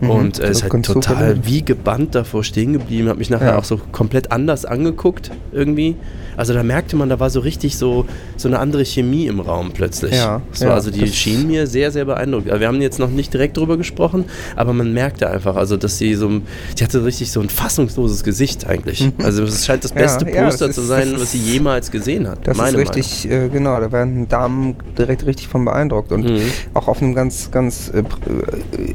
[0.01, 1.41] Mhm, und äh, ist halt total verlieren.
[1.45, 3.57] wie gebannt davor stehen geblieben, hat mich nachher Ja.
[3.57, 5.95] auch so komplett anders angeguckt irgendwie.
[6.37, 9.71] Also da merkte man, da war so richtig so, so eine andere Chemie im Raum
[9.73, 10.13] plötzlich.
[10.13, 12.47] Ja, war ja, also die schien mir sehr, sehr beeindruckt.
[12.47, 14.25] Wir haben jetzt noch nicht direkt drüber gesprochen,
[14.57, 16.29] aber man merkte einfach, also dass sie so,
[16.75, 19.09] sie hatte richtig so ein fassungsloses Gesicht eigentlich.
[19.23, 21.89] Also es scheint das beste ja, Poster das zu ist- sein, das was sie jemals
[21.89, 22.45] gesehen hat.
[22.45, 26.34] Das meine ist richtig, äh, genau, da werden Damen direkt richtig von beeindruckt und Mhm.
[26.73, 28.03] Auch auf einem ganz, ganz, äh, äh,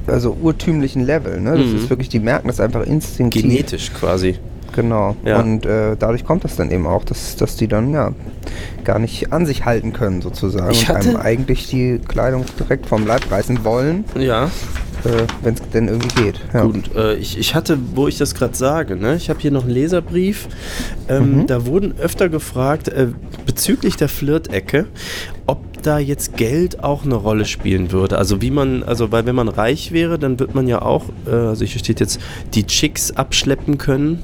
[0.06, 1.40] also urtümlichen Level.
[1.40, 1.56] Ne?
[1.58, 1.76] Das Mhm.
[1.76, 3.42] ist wirklich, die merken das einfach instinktiv.
[3.42, 4.36] Genetisch quasi.
[4.76, 5.16] Genau.
[5.24, 5.40] Ja.
[5.40, 8.12] Und äh, dadurch kommt das dann eben auch, dass, dass die dann ja
[8.84, 13.04] gar nicht an sich halten können sozusagen Ich und einem eigentlich die Kleidung direkt vom
[13.06, 14.48] Leib reißen wollen, Ja.
[15.04, 16.40] Äh, wenn es denn irgendwie geht.
[16.52, 16.62] Ja.
[16.64, 19.64] Gut, äh, ich, ich hatte, wo ich das gerade sage, ne, ich habe hier noch
[19.64, 20.48] einen Leserbrief.
[21.08, 21.46] Ähm, Mhm.
[21.46, 23.08] Da wurden öfter gefragt, äh,
[23.46, 24.86] bezüglich der Flirt-Ecke,
[25.46, 28.18] ob da jetzt Geld auch eine Rolle spielen würde.
[28.18, 31.30] Also wie man, also weil wenn man reich wäre, dann wird man ja auch, äh,
[31.30, 32.20] also hier steht jetzt,
[32.54, 34.22] die Chicks abschleppen können.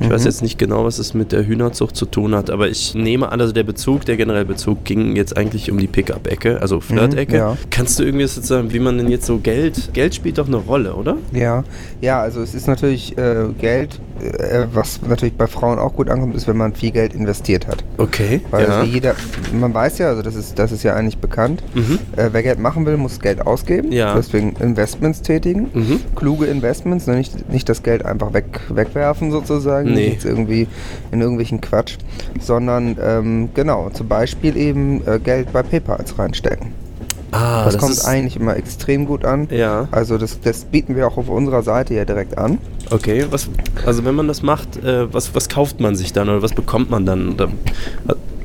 [0.00, 0.26] Ich weiß Mhm.
[0.26, 3.40] jetzt nicht genau, was es mit der Hühnerzucht zu tun hat, aber ich nehme an,
[3.40, 7.32] also der Bezug, der generelle Bezug ging jetzt eigentlich um die Pickup-Ecke, also Flirt-Ecke.
[7.34, 7.56] Mhm, ja.
[7.70, 10.56] Kannst du irgendwie jetzt sagen, wie man denn jetzt so Geld, Geld spielt doch eine
[10.56, 11.16] Rolle, oder?
[11.32, 11.64] Ja,
[12.00, 16.34] ja, also es ist natürlich äh, Geld, äh, was natürlich bei Frauen auch gut ankommt,
[16.36, 17.82] ist, wenn man viel Geld investiert hat.
[17.96, 18.40] Okay.
[18.50, 18.82] Weil ja.
[18.84, 19.14] jeder,
[19.52, 21.98] man weiß ja, also das ist, das ist ja eigentlich bekannt, Mhm.
[22.16, 23.90] äh, wer Geld machen will, muss Geld ausgeben.
[23.92, 24.14] Ja.
[24.14, 25.68] Deswegen Investments tätigen.
[25.72, 26.00] Mhm.
[26.14, 30.10] Kluge Investments, ne, nicht, nicht das Geld einfach weg, wegwerfen sozusagen, Nee.
[30.10, 30.66] jetzt irgendwie
[31.12, 31.96] in irgendwelchen Quatsch,
[32.40, 36.72] sondern ähm, genau, zum Beispiel eben äh, Geld bei PayPals reinstecken.
[37.30, 39.48] Ah, das, das kommt eigentlich immer extrem gut an.
[39.50, 39.86] Ja.
[39.90, 42.58] Also das, das bieten wir auch auf unserer Seite ja direkt an.
[42.90, 43.50] Okay, was,
[43.84, 46.90] also wenn man das macht, äh, was, was kauft man sich dann oder was bekommt
[46.90, 47.34] man dann?
[47.34, 47.48] Oder,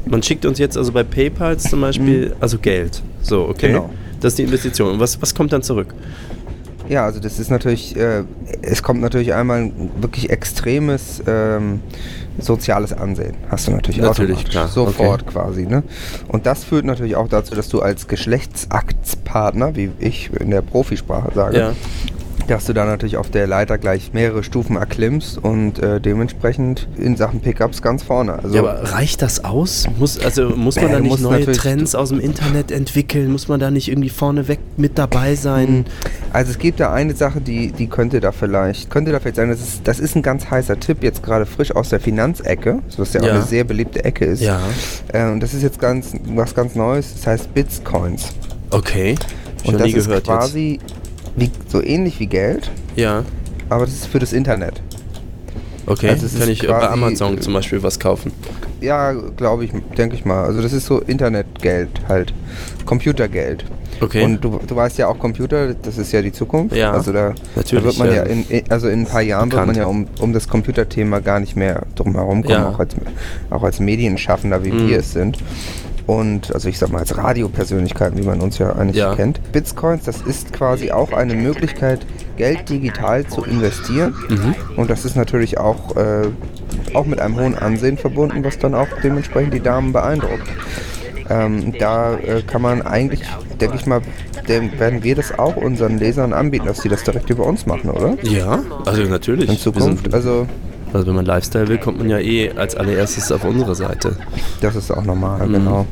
[0.06, 3.02] man schickt uns jetzt also bei PayPal zum Beispiel, also Geld.
[3.22, 3.70] So, okay.
[3.70, 3.74] Mhm.
[3.74, 3.90] Genau.
[4.20, 4.94] Das ist die Investition.
[4.94, 5.94] Und was, was kommt dann zurück?
[6.90, 8.24] Ja, also das ist natürlich, äh,
[8.62, 11.82] es kommt natürlich einmal ein wirklich extremes ähm,
[12.40, 13.36] soziales Ansehen.
[13.50, 14.52] Hast du natürlich, Natürlich, automatisch.
[14.52, 14.68] klar.
[14.68, 15.32] Sofort Okay.
[15.32, 15.66] quasi.
[15.66, 15.84] Ne?
[16.28, 21.32] Und das führt natürlich auch dazu, dass du als Geschlechtsaktspartner, wie ich in der Profisprache
[21.34, 21.74] sage, Ja.
[22.48, 27.16] Dass du da natürlich auf der Leiter gleich mehrere Stufen erklimmst und äh, dementsprechend in
[27.16, 28.34] Sachen Pickups ganz vorne.
[28.44, 29.88] Also, ja, aber reicht das aus?
[29.98, 33.32] Muss, also muss man Äh, da nicht neue Trends aus dem Internet entwickeln?
[33.32, 35.86] Muss man da nicht irgendwie vorneweg mit dabei sein?
[36.34, 39.50] Also es gibt da eine Sache, die, die könnte da vielleicht, könnte da vielleicht sein,
[39.50, 43.14] das ist, das ist ein ganz heißer Tipp, jetzt gerade frisch aus der Finanzecke, was
[43.14, 43.34] ja, auch Ja.
[43.34, 44.42] eine sehr beliebte Ecke ist.
[44.42, 44.60] Ja.
[45.14, 48.30] Äh, und das ist jetzt ganz was ganz Neues, das heißt Bitcoins.
[48.72, 49.16] Okay.
[49.66, 50.80] Und noch das nie ist gehört quasi
[51.36, 53.24] wie, so ähnlich wie Geld, Ja.
[53.70, 54.82] aber das ist für das Internet.
[55.86, 56.10] Okay.
[56.10, 58.32] Also Kann ich bei Amazon zum Beispiel was kaufen?
[58.80, 60.46] Ja, glaube ich, denke ich mal.
[60.46, 62.34] Also das ist so Internetgeld halt,
[62.86, 63.66] Computergeld.
[64.02, 64.24] Okay.
[64.24, 66.76] Und du, du weißt ja auch Computer, das ist ja die Zukunft.
[66.76, 68.16] Ja, also da, natürlich, da wird man ja.
[68.16, 69.68] ja, in, in, also in ein paar Jahren Bekannt.
[69.76, 72.70] wird man ja um, um das Computerthema gar nicht mehr drum herum kommen, Ja.
[72.70, 72.96] auch, als,
[73.50, 74.88] auch als Medienschaffender, wie Mhm.
[74.90, 75.38] wir es sind.
[76.06, 79.16] Und also ich sag mal als Radiopersönlichkeiten, wie man uns ja eigentlich Ja.
[79.16, 79.40] kennt.
[79.52, 82.06] Bitcoins, das ist quasi auch eine Möglichkeit,
[82.38, 84.14] Geld digital zu investieren.
[84.30, 84.56] Mhm.
[84.76, 86.28] Und das ist natürlich auch, äh,
[86.94, 90.48] auch mit einem hohen Ansehen verbunden, was dann auch dementsprechend die Damen beeindruckt.
[91.30, 93.22] Ähm, da äh, kann man eigentlich,
[93.62, 94.02] denke ich mal,
[94.50, 97.90] dem werden wir das auch unseren Lesern anbieten, dass die das direkt über uns machen,
[97.90, 98.18] oder?
[98.24, 99.50] Ja, also natürlich.
[99.50, 100.48] In Zukunft, also
[100.94, 104.16] Also wenn man Lifestyle will, kommt man ja eh als allererstes auf unsere Seite.
[104.62, 105.54] das ist auch normal, Mhm.
[105.54, 105.86] genau.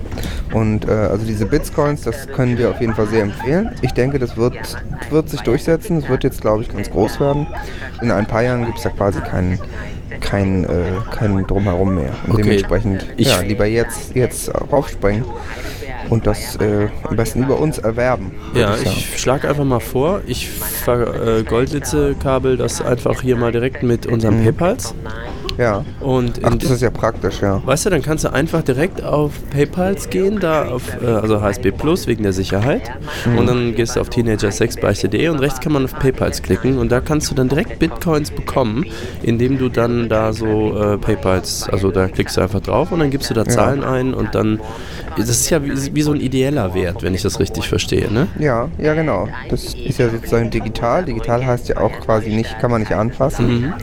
[0.54, 3.72] Und äh, also diese Bitcoins, das können wir auf jeden Fall sehr empfehlen.
[3.82, 4.54] Ich denke, das wird,
[5.10, 5.98] wird sich durchsetzen.
[5.98, 7.48] Es wird jetzt, glaube ich, ganz groß werden.
[8.02, 9.60] In ein paar Jahren gibt es da quasi keinen
[10.20, 12.12] kein, äh, kein Drumherum mehr.
[12.28, 12.42] Und Okay.
[12.44, 15.26] dementsprechend, Ich- ja, lieber jetzt, jetzt raufspringen
[16.10, 18.32] und das äh, am besten über uns erwerben.
[18.54, 18.82] Ja, sagen.
[18.86, 24.44] ich schlage einfach mal vor, ich vergoldlitze-Kabel das einfach hier mal direkt mit unserem Mhm.
[24.46, 24.94] PayPals.
[25.58, 25.86] Ja.
[26.00, 27.62] Und Ach, das ist ja praktisch, ja.
[27.66, 31.72] Weißt du, dann kannst du einfach direkt auf PayPals gehen, da auf, äh, also HSB
[31.72, 32.92] Plus wegen der Sicherheit.
[33.26, 33.38] Mhm.
[33.38, 37.00] Und dann gehst du auf teenagersexbeichte.de und rechts kann man auf PayPals klicken und da
[37.02, 38.86] kannst du dann direkt Bitcoins bekommen,
[39.24, 43.10] indem du dann da so äh, PayPals, also da klickst du einfach drauf und dann
[43.10, 43.50] gibst du da Ja.
[43.50, 44.60] Zahlen ein und dann,
[45.18, 48.28] das ist ja wie, wie so ein ideeller Wert, wenn ich das richtig verstehe, ne?
[48.40, 49.28] Ja, ja genau.
[49.50, 51.06] Das ist ja sozusagen digital.
[51.06, 53.62] Digital heißt ja auch quasi nicht, kann man nicht anfassen.
[53.62, 53.74] Mhm.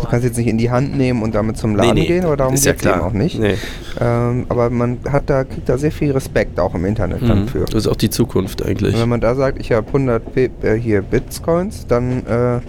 [0.00, 2.24] Du kannst jetzt nicht in die Hand nehmen und damit zum Laden Nee, nee, gehen,
[2.24, 3.06] aber darum ist ja geht es eben klar.
[3.08, 3.38] auch nicht.
[3.38, 3.54] Nee.
[4.00, 7.48] Ähm, aber man hat da, kriegt da sehr viel Respekt auch im Internet dann Mhm.
[7.48, 7.64] für.
[7.64, 8.94] Das ist auch die Zukunft eigentlich.
[8.94, 12.60] Und wenn man da sagt, ich habe 100 P äh, hier Bitcoins, dann äh,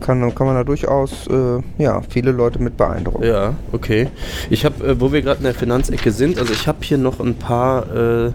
[0.00, 3.24] kann, kann man da durchaus äh, ja, viele Leute mit beeindrucken.
[3.24, 4.08] Ja, okay.
[4.50, 7.18] Ich habe, äh, wo wir gerade in der Finanzecke sind, also ich habe hier noch
[7.20, 8.30] ein paar, äh,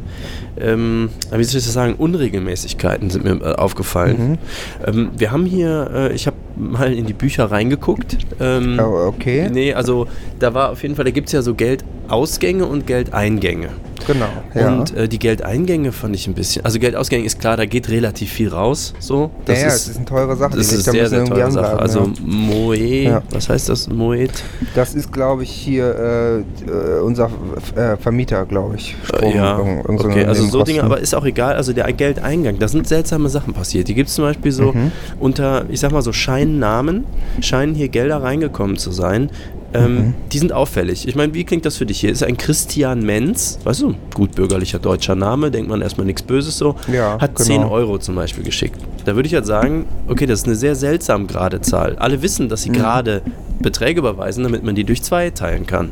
[0.59, 4.37] ähm, wie soll ich das sagen, Unregelmäßigkeiten sind mir äh, aufgefallen.
[4.85, 8.17] Ähm, wir haben hier, äh, ich habe mal in die Bücher reingeguckt.
[8.39, 9.49] Ähm, Oh, okay.
[9.51, 10.07] Nee, also
[10.39, 13.69] da war auf jeden Fall, da gibt es ja so Geldausgänge und Geldeingänge.
[14.07, 14.73] Genau, ja.
[14.73, 18.31] Und äh, die Geldeingänge fand ich ein bisschen, also Geldausgänge ist klar, da geht relativ
[18.31, 18.95] viel raus.
[18.99, 20.57] So, ja, ja, es ist eine teure Sache.
[20.57, 21.67] Das ist sehr, sehr teure Sache.
[21.77, 22.07] anbleiben, Also ja.
[22.25, 23.21] Moe, Ja.
[23.29, 23.87] was heißt das?
[23.89, 24.31] Moet?
[24.73, 27.29] Das ist, glaube ich, hier äh, äh, unser
[27.75, 28.95] äh, Vermieter, glaube ich.
[29.03, 30.63] Strom, ja, irgend- irgend so okay, also so.
[30.63, 31.55] Dinge, aber ist auch egal.
[31.55, 33.87] Also der Geldeingang, da sind seltsame Sachen passiert.
[33.87, 34.91] Die gibt es zum Beispiel so Mhm.
[35.19, 37.05] unter, ich sag mal so Scheinnamen,
[37.41, 39.29] scheinen hier Gelder reingekommen zu sein.
[39.73, 40.13] Ähm, Mhm.
[40.33, 41.07] Die sind auffällig.
[41.07, 42.11] Ich meine, wie klingt das für dich hier?
[42.11, 46.57] Ist ein Christian Menz, weißt du, gut bürgerlicher deutscher Name, denkt man erstmal nichts Böses
[46.57, 47.45] so, Ja, hat genau.
[47.47, 48.75] 10 Euro zum Beispiel geschickt.
[49.05, 51.95] Da würde ich halt sagen, okay, das ist eine sehr seltsam gerade Zahl.
[51.99, 52.73] Alle wissen, dass sie Mhm.
[52.73, 53.21] gerade
[53.61, 55.91] Beträge überweisen, damit man die durch zwei teilen kann.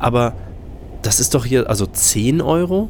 [0.00, 0.32] Aber
[1.02, 2.88] das ist doch hier, also 10 Euro?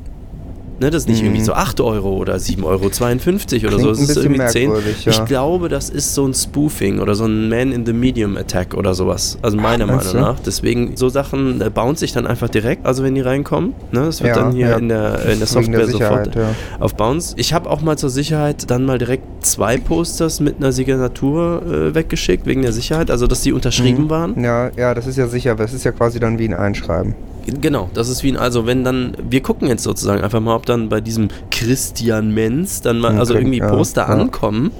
[0.80, 1.26] Ne, das ist nicht Mhm.
[1.28, 4.02] irgendwie so 8 Euro oder 7,52 Euro oder Klingt so.
[4.02, 4.70] Es ist irgendwie 10.
[4.70, 5.12] merkwürdig, ja.
[5.12, 8.72] Ich glaube, das ist so ein Spoofing oder so ein Man in the Medium Attack
[8.74, 9.36] oder sowas.
[9.42, 10.32] Also meiner Meinst Meinung du?
[10.32, 10.40] nach.
[10.40, 13.74] Deswegen, so Sachen äh, bauen sich dann einfach direkt, also wenn die reinkommen.
[13.92, 14.76] Ne, das wird Ja, dann hier ja.
[14.78, 16.46] in der, in der der Software Sicherheit, sofort
[16.80, 17.34] auf Bounce.
[17.36, 21.94] Ich habe auch mal zur Sicherheit dann mal direkt zwei Posters mit einer Signatur äh,
[21.94, 24.10] weggeschickt, wegen der Sicherheit, also dass die unterschrieben Mhm.
[24.10, 24.42] waren.
[24.42, 25.54] Ja, ja, das ist ja sicher.
[25.56, 27.14] Das ist ja quasi dann wie ein Einschreiben.
[27.60, 30.66] Genau, das ist wie ein, also wenn dann, wir gucken jetzt sozusagen einfach mal, ob
[30.66, 34.08] dann bei diesem Christian Menz dann mal, also irgendwie ja, Poster ja.
[34.08, 34.70] ankommen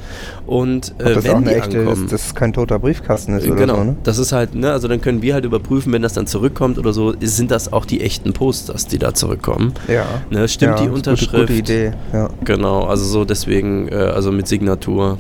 [0.51, 2.05] und äh, das wenn auch eine die echte ankommen.
[2.07, 3.97] ist, dass es kein toter Briefkasten ist oder genau, so, ne?
[4.03, 6.93] das ist halt, ne, also dann können wir halt überprüfen, wenn das dann zurückkommt oder
[6.93, 9.75] so, sind das auch die echten Posters, die da zurückkommen.
[9.87, 10.05] Ja.
[10.29, 11.33] Ne, stimmt Ja, die ist gute- Unterschrift?
[11.47, 12.29] gute Idee, ja.
[12.45, 15.19] Genau, also so deswegen, äh, also mit Signatur.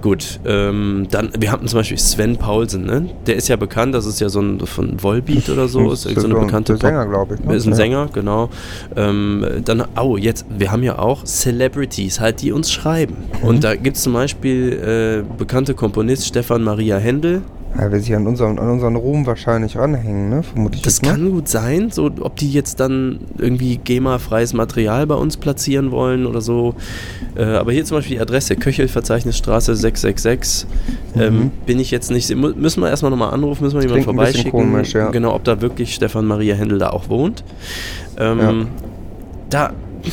[0.00, 3.10] Gut, ähm, dann, wir hatten zum Beispiel Sven Paulsen, ne?
[3.26, 6.14] Der ist ja bekannt, das ist ja so ein von Volbeat oder so, ist, Ist
[6.14, 7.54] so eine so ein- bekannte der Sänger, glaub ich, ne?
[7.54, 7.76] Ist ein Ja.
[7.76, 8.48] Sänger, genau.
[8.96, 13.16] Ähm, dann, oh, jetzt, wir haben ja auch Celebrities, halt, die uns schreiben.
[13.42, 13.48] Mhm.
[13.48, 17.42] Und da gibt es zum Beispiel äh, bekannte Komponist Stefan Maria Händel,
[17.78, 20.42] Ja, will sich an unseren, an unseren Ruhm wahrscheinlich ranhängen, ne?
[20.42, 20.82] Vermutlich.
[20.82, 21.08] das ne?
[21.08, 26.26] kann gut sein, so ob die jetzt dann irgendwie GEMA-freies Material bei uns platzieren wollen
[26.26, 26.74] oder so.
[27.36, 30.66] Äh, aber hier zum Beispiel die Adresse Köchelverzeichnisstraße 666.
[31.16, 31.50] Ähm, Mhm.
[31.66, 32.34] bin ich jetzt nicht.
[32.34, 34.50] Müssen wir erstmal nochmal anrufen, müssen wir jemanden vorbeischicken.
[34.50, 35.10] komisch, ja.
[35.10, 37.44] Genau, ob da wirklich Stefan Maria Händel da auch wohnt.
[38.18, 38.54] Ähm, Ja.
[39.50, 39.72] Da.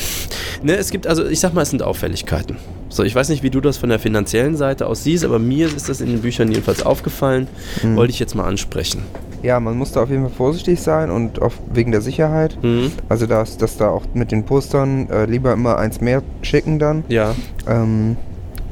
[0.60, 2.56] Ne, es gibt also, ich sag mal, es sind Auffälligkeiten.
[2.88, 5.66] So, ich weiß nicht, wie du das von der finanziellen Seite aus siehst, aber mir
[5.66, 7.46] ist das in den Büchern jedenfalls aufgefallen.
[7.82, 7.96] Mhm.
[7.96, 9.02] Wollte ich jetzt mal ansprechen.
[9.42, 12.58] Ja, man muss da auf jeden Fall vorsichtig sein und auch wegen der Sicherheit.
[12.62, 12.90] Mhm.
[13.08, 17.04] Also, dass, dass da auch mit den Postern äh, lieber immer eins mehr schicken dann.
[17.08, 17.34] Ja.
[17.68, 18.16] Ähm,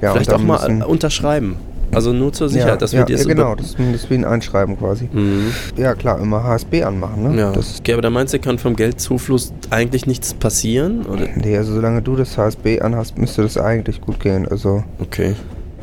[0.00, 1.56] ja Vielleicht auch mal unterschreiben.
[1.92, 4.10] Also nur zur Sicherheit, ja, dass ja, wir dir ja, genau, das, ist- das ist
[4.10, 5.08] wie ein Einschreiben quasi.
[5.12, 5.50] Mhm.
[5.76, 7.38] Ja, klar, immer HSB anmachen, ne?
[7.38, 7.52] Ja.
[7.52, 11.06] Das, okay, aber da meinst du, kann vom Geldzufluss eigentlich nichts passieren?
[11.06, 11.26] Oder?
[11.36, 14.46] nee, also solange du das HSB anhast, müsste das eigentlich gut gehen.
[14.48, 15.34] Also Okay.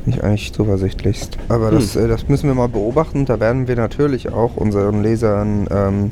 [0.05, 1.37] bin ich eigentlich zuversichtlichst.
[1.49, 1.75] Aber Hm.
[1.79, 3.25] das, äh, das müssen wir mal beobachten.
[3.25, 6.11] Da werden wir natürlich auch unseren Lesern, ähm,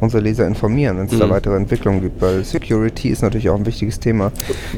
[0.00, 1.30] unsere Leser informieren, wenn es da Mhm.
[1.30, 2.20] weitere Entwicklungen gibt.
[2.20, 4.32] Weil Security ist natürlich auch ein wichtiges Thema.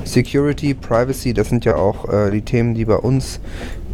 [0.05, 3.41] Security, Privacy, das sind ja auch äh, die Themen, die bei uns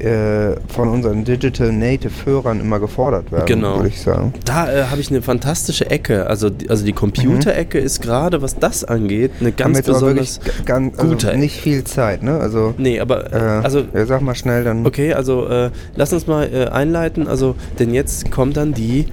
[0.01, 3.77] äh, von unseren Digital Native Hörern immer gefordert werden, Genau.
[3.77, 4.33] würde ich sagen.
[4.45, 6.27] Da äh, habe ich eine fantastische Ecke.
[6.27, 10.99] Also, die- also die Computerecke ist gerade, was das angeht, eine ganz aber besonders ganz,
[10.99, 12.39] also gute nicht viel Zeit, ne?
[12.39, 14.85] Also, Nee, aber äh, äh, also ja, sag mal schnell dann.
[14.87, 17.27] Okay, also äh, lass uns mal äh, einleiten.
[17.29, 19.07] Also, denn jetzt kommt dann die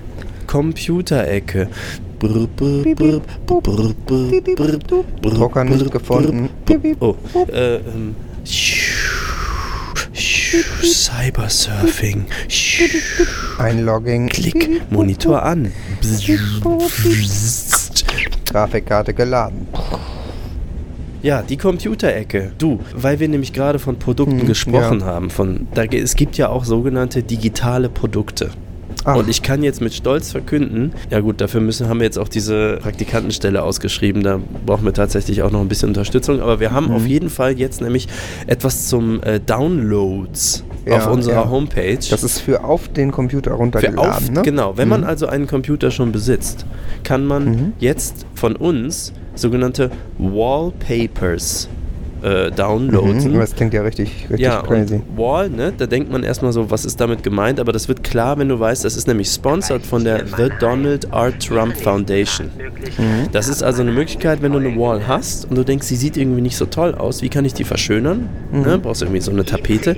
[0.48, 1.68] Computerecke.
[5.22, 6.50] Drucker nicht gefunden.
[7.00, 7.16] Oh,
[7.52, 8.16] äh, ähm,
[10.84, 12.26] Cybersurfing.
[13.58, 14.28] Einlogging.
[14.30, 15.72] Klick, Monitor an.
[18.46, 19.68] Grafikkarte geladen.
[21.24, 22.52] Ja, die Computerecke.
[22.58, 25.06] Du, weil wir nämlich gerade von Produkten Hm, gesprochen ja.
[25.06, 25.30] haben.
[25.30, 28.52] Von, da, es gibt ja auch sogenannte digitale Produkte.
[29.06, 32.30] Und ich kann jetzt mit Stolz verkünden, ja gut, dafür müssen, haben wir jetzt auch
[32.30, 36.88] diese Praktikantenstelle ausgeschrieben, da brauchen wir tatsächlich auch noch ein bisschen Unterstützung, aber wir haben
[36.88, 36.96] Mhm.
[36.96, 38.08] auf jeden Fall jetzt nämlich
[38.48, 41.50] etwas zum äh, Downloads auf Ja, unserer ja.
[41.50, 41.98] Homepage.
[42.10, 44.42] Das ist für auf den Computer runtergeladen, auf, ne?
[44.42, 45.08] Genau, wenn man Mhm.
[45.08, 46.66] also einen Computer schon besitzt,
[47.04, 51.68] kann man jetzt von uns sogenannte Wallpapers
[52.24, 53.34] äh, downloaden.
[53.34, 55.02] Mhm, das klingt ja richtig, richtig ja, crazy.
[55.16, 58.38] Wall, ne, da denkt man erstmal so, was ist damit gemeint, aber das wird klar,
[58.38, 61.38] wenn du weißt, das ist nämlich sponsored von der The Donald R.
[61.38, 62.50] Trump Foundation.
[62.98, 63.28] Mhm.
[63.32, 66.16] Das ist also eine Möglichkeit, wenn du eine Wall hast und du denkst, sie sieht
[66.18, 68.30] irgendwie nicht so toll aus, wie kann ich die verschönern?
[68.52, 68.62] Mhm.
[68.62, 69.96] Ne, brauchst du irgendwie so eine Tapete,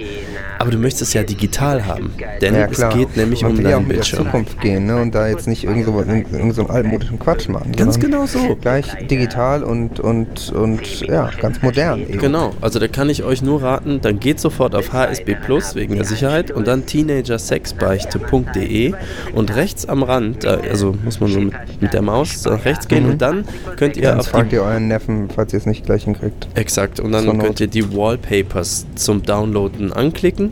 [0.57, 3.81] aber du möchtest es ja digital haben, denn ja, es geht nämlich um ja deinen
[3.81, 4.25] mit der Bildschirm.
[4.25, 5.01] Zukunft gehen ne?
[5.01, 7.71] und da jetzt nicht irgend so, irgend so einen altmodischen Quatsch machen.
[7.73, 8.55] Ganz genau so.
[8.55, 12.05] Gleich digital und, und, und ja, ganz modern.
[12.19, 15.95] Genau, also da kann ich euch nur raten, dann geht sofort auf HSB Plus wegen
[15.95, 18.93] der Sicherheit und dann teenagersexbeichte.de
[19.33, 22.87] und rechts am Rand, da, also muss man so mit, mit der Maus nach rechts
[22.87, 23.11] gehen Mhm.
[23.11, 26.05] und dann könnt ihr Dann auf fragt ihr euren Neffen, falls ihr es nicht gleich
[26.05, 26.47] hinkriegt.
[26.55, 30.51] Exakt, und dann könnt ihr die Wallpapers zum Downloaden anklicken.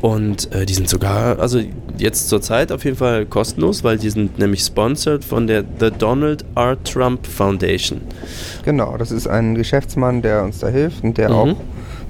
[0.00, 1.60] Und äh, die sind sogar, also
[1.98, 5.90] jetzt zur Zeit auf jeden Fall kostenlos, weil die sind nämlich sponsored von der The
[5.90, 6.82] Donald R.
[6.84, 8.00] Trump Foundation.
[8.64, 11.34] Genau, das ist ein Geschäftsmann, der uns da hilft und der Mhm.
[11.34, 11.56] auch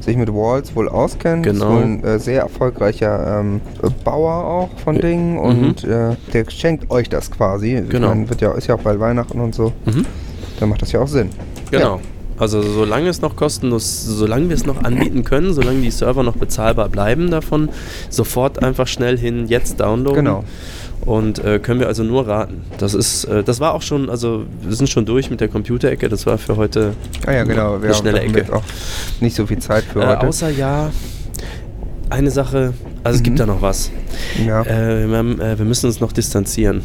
[0.01, 1.45] sich mit Walls wohl auskennt.
[1.45, 1.65] Genau.
[1.65, 3.61] Ist wohl ein äh, sehr erfolgreicher ähm,
[4.05, 5.39] Bauer auch von Dingen mhm.
[5.41, 7.77] und äh, der schenkt euch das quasi.
[7.77, 8.09] Ich Genau.
[8.09, 9.73] mein, wird ja, ist ja auch bald Weihnachten und so.
[9.85, 10.07] Mhm.
[10.61, 11.31] Dann macht das ja auch Sinn.
[11.71, 12.01] Genau.
[12.41, 16.37] Also solange es noch kostenlos, solange wir es noch anbieten können, solange die Server noch
[16.37, 17.69] bezahlbar bleiben davon,
[18.09, 20.25] sofort einfach schnell hin, jetzt downloaden.
[20.25, 20.45] Genau.
[21.07, 22.63] Und äh, können wir also nur raten.
[22.79, 26.09] Das ist, äh, das war auch schon, also wir sind schon durch mit der Computerecke,
[26.11, 26.93] das war für heute
[27.27, 27.75] Ah ja, genau.
[27.75, 28.39] eine Wir schnelle haben Ecke.
[28.41, 28.63] jetzt auch
[29.21, 30.27] nicht so viel Zeit für Äh, heute.
[30.29, 30.91] außer ja,
[32.11, 32.75] eine Sache,
[33.05, 33.91] also es gibt da noch was.
[34.47, 34.63] Ja.
[34.63, 36.83] Äh, wir, haben, äh, wir müssen uns noch distanzieren.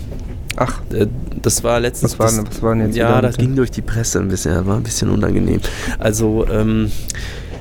[0.58, 0.82] Ach.
[0.91, 1.08] Äh,
[1.41, 2.13] das war letztens.
[2.13, 4.28] Was war das, denn- was war denn jetzt Ja, das ging durch die Presse ein
[4.30, 5.60] bisschen, das war ein bisschen unangenehm.
[6.00, 6.91] Also, ähm,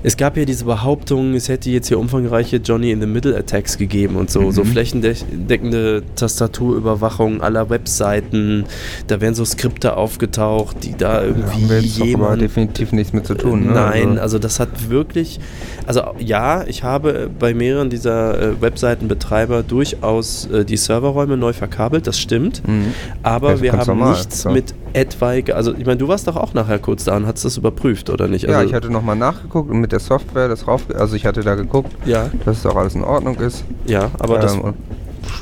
[0.05, 3.77] es gab ja diese Behauptung, es hätte jetzt hier umfangreiche Johnny in the Middle Attacks
[3.79, 4.53] gegeben und so, Mhm.
[4.53, 8.65] so flächendeckende Tastaturüberwachung aller Webseiten.
[9.07, 12.93] Da wären so Skripte aufgetaucht, die da irgendwie haben wir jetzt doch aber jemand definitiv
[12.93, 13.67] nichts mit zu tun.
[13.67, 13.73] Ne?
[13.73, 15.41] Nein, Also- also das hat wirklich,
[15.87, 22.07] also ja, ich habe bei mehreren dieser äh, Webseitenbetreiber durchaus äh, die Serverräume neu verkabelt,
[22.07, 22.63] das stimmt.
[22.67, 22.93] Mhm.
[23.23, 24.51] Aber Ja, so wir haben normal, nichts so.
[24.51, 27.57] mit etwaige, also ich meine, du warst doch auch nachher kurz da und hast das
[27.57, 28.45] überprüft, oder nicht?
[28.45, 31.43] ja, Also, ich hatte nochmal nachgeguckt und mit der Software das rauf, also ich hatte
[31.43, 32.29] da geguckt, Ja.
[32.45, 33.65] dass es auch alles in Ordnung ist.
[33.87, 34.75] Ja, aber das- und,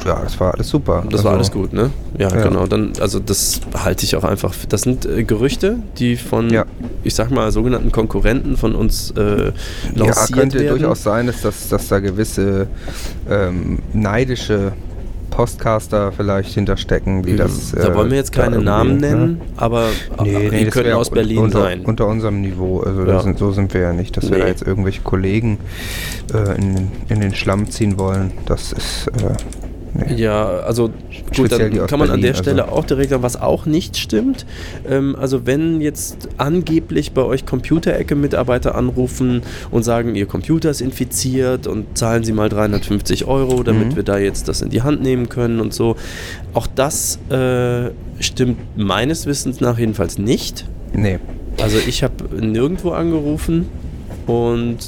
[0.05, 1.03] ja, das war alles super.
[1.11, 1.91] Das war Also, alles gut, ne?
[2.19, 2.43] Ja, Ja.
[2.49, 2.67] genau.
[2.67, 4.53] Dann, also das halte ich auch einfach.
[4.55, 6.51] für- Das sind äh, Gerüchte, die von,
[7.03, 9.53] ich sag mal, sogenannten Konkurrenten von uns äh, Ja,
[9.95, 10.79] lanciert könnte werden.
[10.79, 12.67] durchaus sein, dass, das, dass da gewisse
[13.29, 14.73] ähm, neidische
[15.33, 17.73] Postcaster vielleicht hinterstecken, das.
[17.73, 17.79] Mhm.
[17.79, 19.09] Da äh, wollen wir jetzt da keine Namen ne?
[19.09, 19.89] nennen, aber
[20.23, 21.81] Nee, die nee, das wär aus Berlin unter, sein.
[21.85, 22.81] Unter unserem Niveau.
[22.81, 23.07] Also Ja.
[23.07, 24.43] das sind, so sind wir ja nicht, dass wir Nee.
[24.43, 25.59] da jetzt irgendwelche Kollegen
[26.33, 28.33] äh, in, in den Schlamm ziehen wollen.
[28.47, 29.09] Das ist.
[29.09, 29.35] Äh,
[30.17, 30.91] Ja, also
[31.37, 32.75] gut, dann kann man an Berlin, der Stelle also.
[32.77, 34.47] auch direkt sagen, was auch nicht stimmt.
[34.89, 41.67] Ähm, also wenn jetzt angeblich bei euch Computerecke-Mitarbeiter anrufen und sagen, ihr Computer ist infiziert
[41.67, 43.97] und zahlen sie mal 350 Euro, damit Mhm.
[43.97, 45.97] wir da jetzt das in die Hand nehmen können und so.
[46.55, 50.65] Auch das äh, stimmt meines Wissens nach jedenfalls nicht.
[50.95, 51.19] Nee.
[51.61, 53.67] Also ich habe nirgendwo angerufen
[54.27, 54.79] und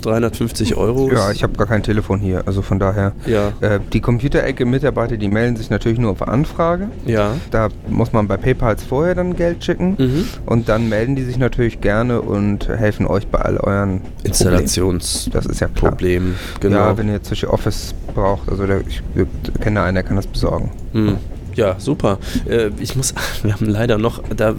[0.00, 1.10] 350 Euro.
[1.12, 3.12] Ja, ich habe gar kein Telefon hier, also von daher.
[3.26, 3.52] Ja.
[3.60, 6.88] Äh, die Computerecke-Mitarbeiter, die melden sich natürlich nur auf Anfrage.
[7.06, 7.34] Ja.
[7.50, 10.24] Da muss man bei PayPals vorher dann Geld schicken Mhm.
[10.46, 15.32] und dann melden die sich natürlich gerne und helfen euch bei all euren Installations- Problemen.
[15.32, 15.90] Das ist ja klar.
[15.92, 16.76] Problem, genau.
[16.76, 20.04] Ja, wenn ihr jetzt solche Office braucht, also der, ich, ich kenne da einen, der
[20.04, 20.70] kann das besorgen.
[20.92, 21.16] Hm.
[21.56, 22.18] Ja, super.
[22.48, 24.54] Äh, ich muss, wir haben leider noch, da,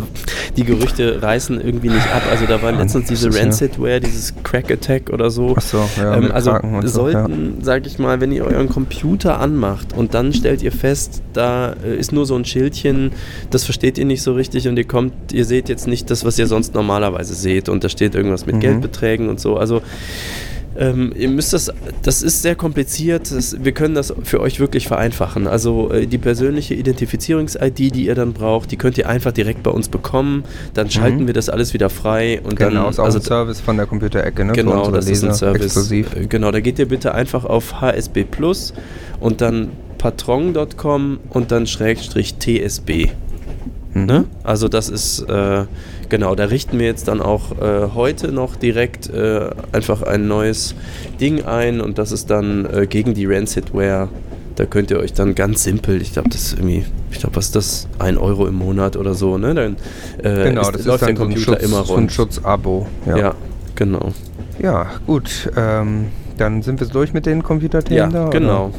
[0.58, 2.24] die Gerüchte reißen irgendwie nicht ab.
[2.32, 5.56] Also da war letztens diese ja- Rancidware, dieses Crack Attack oder so.
[5.58, 9.40] Ach so, ja, ähm, also und so, sollten, sag ich mal, wenn ihr euren Computer
[9.40, 13.12] anmacht und dann stellt ihr fest, da äh, ist nur so ein Schildchen,
[13.50, 16.38] das versteht ihr nicht so richtig und ihr kommt, ihr seht jetzt nicht das, was
[16.40, 18.60] ihr sonst normalerweise seht und da steht irgendwas mit Mhm.
[18.62, 19.58] Geldbeträgen und so.
[19.58, 19.82] Also
[20.78, 21.72] ähm, ihr müsst das,
[22.04, 23.30] das ist sehr kompliziert.
[23.32, 25.48] Das, wir können das für euch wirklich vereinfachen.
[25.48, 29.72] Also äh, die persönliche Identifizierungs-ID, die ihr dann braucht, die könnt ihr einfach direkt bei
[29.72, 30.44] uns bekommen.
[30.74, 31.28] Dann schalten Mhm.
[31.28, 33.86] wir das alles wieder frei und genau, dann ist auch also ein Service von der
[33.86, 34.54] Computerecke, ne?
[34.54, 35.64] Genau, das ist ein Leser, Service.
[35.66, 36.16] Exklusiv.
[36.16, 38.74] Äh, Genau, da geht ihr bitte einfach auf HSB Plus
[39.20, 43.10] und dann patron.com und dann Schrägstrich TSB.
[43.94, 44.06] Mhm.
[44.06, 44.26] Ne?
[44.44, 45.66] Also das ist, äh,
[46.10, 50.76] genau, da richten wir jetzt dann auch äh, heute noch direkt äh, einfach ein neues
[51.20, 54.08] Ding ein und das ist dann äh, gegen die Rancidware
[54.56, 57.46] Da könnt ihr euch dann ganz simpel, ich glaube, das ist irgendwie, ich glaube, was
[57.48, 57.88] ist das?
[58.00, 59.54] Ein Euro im Monat oder so, ne?
[59.56, 59.76] Dann
[60.24, 62.12] äh, Genau, ist, das läuft ist der Computer so ein Schutz, immer so ein rund.
[62.12, 62.88] Schutzabo.
[63.06, 63.18] Ja.
[63.18, 63.36] Ja,
[63.76, 64.12] genau.
[64.62, 65.50] Ja, gut.
[65.58, 68.28] Ähm, dann sind wir durch mit den Computerthemen Ja, da?
[68.28, 68.72] oder?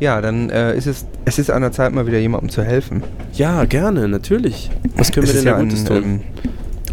[0.00, 3.02] Ja, dann äh, ist es, es ist an der Zeit, mal wieder jemandem zu helfen.
[3.32, 4.70] Ja, gerne, natürlich.
[4.96, 5.96] Was können es wir denn ja da Gutes tun?
[5.96, 6.20] Ähm,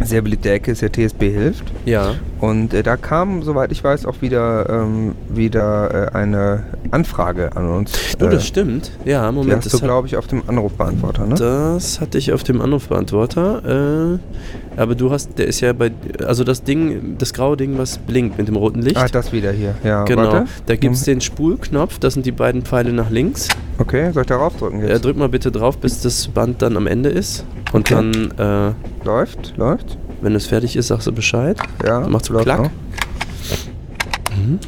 [0.06, 1.64] sehr beliebte Ecke ist ja TSB hilft.
[1.86, 2.16] Ja.
[2.44, 7.70] Und äh, da kam, soweit ich weiß, auch wieder, ähm, wieder äh, eine Anfrage an
[7.70, 7.94] uns.
[8.22, 8.92] Oh, das Äh, stimmt.
[9.06, 9.56] Ja, Die Moment.
[9.64, 11.36] hast das du, glaube ich, auf dem Anrufbeantworter, ne?
[11.36, 14.18] Das hatte ich auf dem Anrufbeantworter.
[14.76, 15.92] Äh, aber du hast, der ist ja bei,
[16.28, 18.98] also das Ding, das graue Ding, was blinkt mit dem roten Licht.
[18.98, 19.76] Ah, das wieder hier.
[19.86, 20.24] Ja, genau.
[20.24, 20.46] warte.
[20.66, 21.12] Da gibt es Mhm.
[21.12, 23.48] den Spulknopf, das sind die beiden Pfeile nach links.
[23.80, 25.06] Okay, soll ich da raufdrücken Ja, jetzt?
[25.06, 27.46] drück mal bitte drauf, bis das Band dann am Ende ist.
[27.72, 28.12] Und Okay.
[28.38, 29.98] dann, äh, läuft, läuft.
[30.24, 31.58] Wenn es fertig ist, sagst du Bescheid.
[31.84, 32.60] Ja, Dann so läuft klack.
[32.60, 32.70] auch.
[34.36, 34.60] Mhm.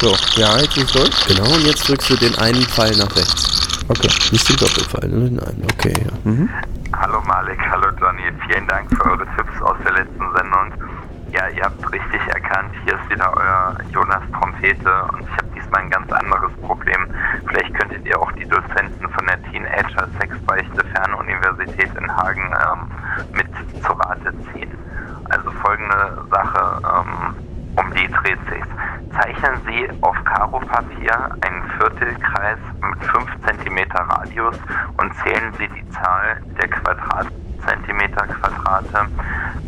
[0.00, 1.26] So, ja, jetzt ist es durch.
[1.28, 3.84] Genau, und jetzt drückst du den einen Pfeil nach rechts.
[3.88, 4.08] Okay.
[4.32, 5.64] Nicht den Doppelpfeil, nur den einen.
[5.74, 6.30] Okay, ja.
[6.30, 6.48] Mhm.
[6.96, 10.72] Hallo Malik, hallo Johnny, vielen Dank für eure Tipps aus der letzten Sendung.
[11.32, 15.80] Ja, ihr habt richtig erkannt, hier ist wieder euer Jonas Trompete und ich habe diesmal
[15.82, 17.06] ein ganz anderes Problem.
[17.48, 23.46] Vielleicht könntet ihr auch die Dozenten von der Teenager Sexbeichte Fernuniversität in Hagen ähm, mit
[23.82, 24.70] zu Rate ziehen.
[25.30, 27.34] Also folgende Sache, ähm,
[27.76, 28.68] um die dreht sich's.
[29.72, 34.56] Sie auf Karo-Papier einen Viertelkreis mit 5 cm Radius
[34.98, 39.06] und zählen Sie die Zahl der Quadratzentimeter Quadrate,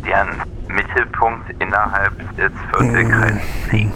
[0.05, 0.29] deren
[0.67, 3.93] Mittelpunkt innerhalb des Viertelkreises liegt.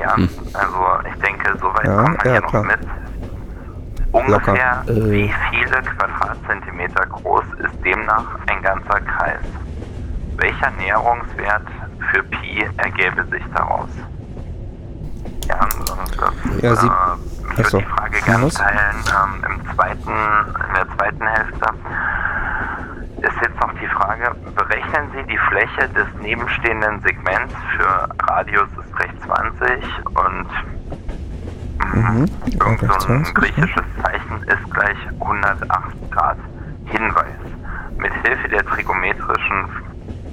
[0.00, 2.64] Ja, also ich denke, soweit Ja, kommt man ja, hier noch klar.
[2.64, 2.78] mit.
[4.12, 4.90] Ungefähr Locker.
[4.90, 5.10] Äh.
[5.10, 9.40] wie viele Quadratzentimeter groß ist demnach ein ganzer Kreis?
[10.36, 11.62] Welcher Näherungswert
[12.10, 13.88] für Pi ergäbe sich daraus?
[16.60, 16.90] Ja, sie- äh,
[17.52, 18.96] ich würde die Frage gerne teilen.
[19.06, 21.66] Ähm, im zweiten, in der zweiten Hälfte
[23.22, 28.96] ist jetzt noch die Frage, berechnen Sie die Fläche des nebenstehenden Segments für Radius ist
[28.96, 30.46] gleich 20 und
[31.92, 32.24] Mhm.
[32.46, 36.36] Irgend so ein 20, griechisches Zeichen ist gleich 108 Grad.
[36.86, 37.26] Hinweis.
[37.98, 39.68] Mit Hilfe der trigonometrischen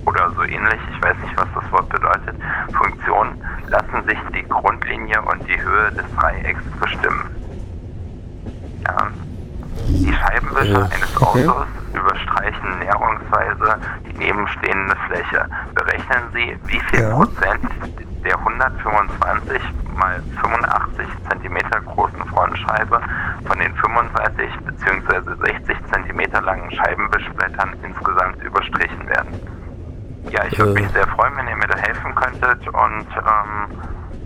[0.06, 2.36] oder so ähnlich, ich weiß nicht, was das Wort bedeutet,
[2.74, 3.28] Funktion
[3.68, 7.30] lassen sich die Grundlinie und die Höhe des Dreiecks bestimmen.
[8.88, 9.08] Ja.
[9.88, 11.48] Die Scheibenwischer Äh, eines okay.
[11.48, 12.82] Autos überstreichen
[13.60, 15.46] näherungsweise die nebenstehende Fläche.
[15.76, 17.16] Berechnen Sie, wie viel Ja.
[17.16, 17.62] Prozent
[18.24, 19.62] der 125
[19.98, 23.02] mal 85 Zentimeter großen Frontscheibe
[23.46, 25.36] von den 35 bzw.
[25.46, 29.34] 60 Zentimeter langen Scheibenwischblättern insgesamt überstrichen werden.
[30.30, 30.84] Ja, ich würde Äh.
[30.84, 33.78] mich sehr freuen, wenn ihr mir da helfen könntet und ähm,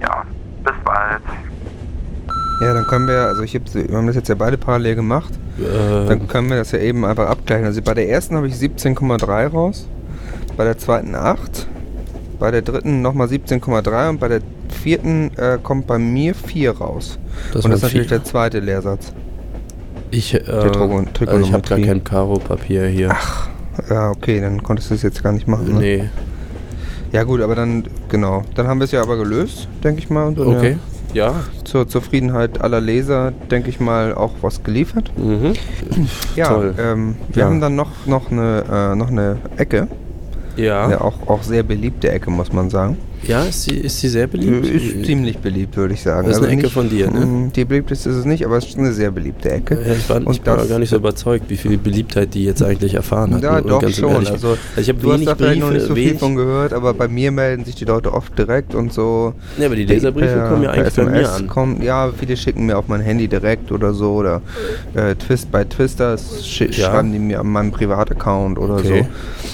[0.02, 0.24] ja,
[0.64, 1.22] bis bald.
[2.62, 5.34] Ja, dann können wir, also ich hab, wir haben das jetzt ja beide parallel gemacht.
[5.60, 7.66] Äh, Dann können wir das ja eben einfach abgleichen.
[7.66, 9.88] Also bei der ersten habe ich 17,3 raus,
[10.58, 11.68] bei der zweiten 8,
[12.40, 17.18] bei der dritten nochmal 17,3 und bei der vierten äh, kommt bei mir 4 raus.
[17.54, 18.18] Das und das ist natürlich vier.
[18.18, 19.14] der zweite Lehrsatz.
[20.12, 23.10] ich, äh, also ich habe gar kein Karo-Papier hier.
[23.12, 23.50] Ach,
[23.90, 25.74] ja, okay, dann konntest du es jetzt gar nicht machen.
[25.74, 25.80] Ne?
[25.80, 26.10] nee.
[27.12, 30.28] Ja gut, aber dann, genau, dann haben wir es ja aber gelöst, denke ich mal.
[30.28, 30.72] Und Okay.
[30.72, 30.95] Ja.
[31.16, 35.14] Ja, zur Zufriedenheit aller Leser, denke ich mal, auch was geliefert.
[35.18, 35.54] Mhm.
[36.36, 36.76] Ja, Toll.
[36.78, 37.50] Ähm, wir Ja.
[37.50, 39.88] haben dann noch, noch, eine, äh, noch eine Ecke.
[40.58, 40.84] Ja.
[40.84, 42.98] Eine auch, auch sehr beliebte Ecke, muss man sagen.
[43.28, 44.66] Ja, ist sie, ist sie sehr beliebt?
[44.68, 46.28] Ist ziemlich beliebt, würde ich sagen.
[46.28, 47.26] Das ist eine Ecke nicht- von dir, ne?
[47.26, 49.76] Mm, Die beliebteste ist es nicht, aber es ist eine sehr beliebte Ecke.
[49.86, 52.44] Ja, ich war, ich Und war das- gar nicht so überzeugt, wie viel Beliebtheit die
[52.46, 53.44] jetzt eigentlich erfahren hat.
[53.44, 54.12] Ja, doch ganz schon.
[54.12, 56.74] ehrlich, Also, ich habe wenig da vielleicht noch nicht Briefe, so viel wenig, von gehört,
[56.74, 59.34] aber bei mir melden sich die Leute oft direkt und so.
[59.58, 61.48] Ja, aber die Leserbriefe per- kommen ja eigentlich bei mir an.
[61.48, 64.14] Kommen, ja, viele schicken mir auf mein Handy direkt oder so.
[64.16, 64.42] Oder
[64.94, 66.72] äh, Twist bei Twisters sch Ja.
[66.92, 69.06] schreiben die mir an meinem Privataccount oder Okay.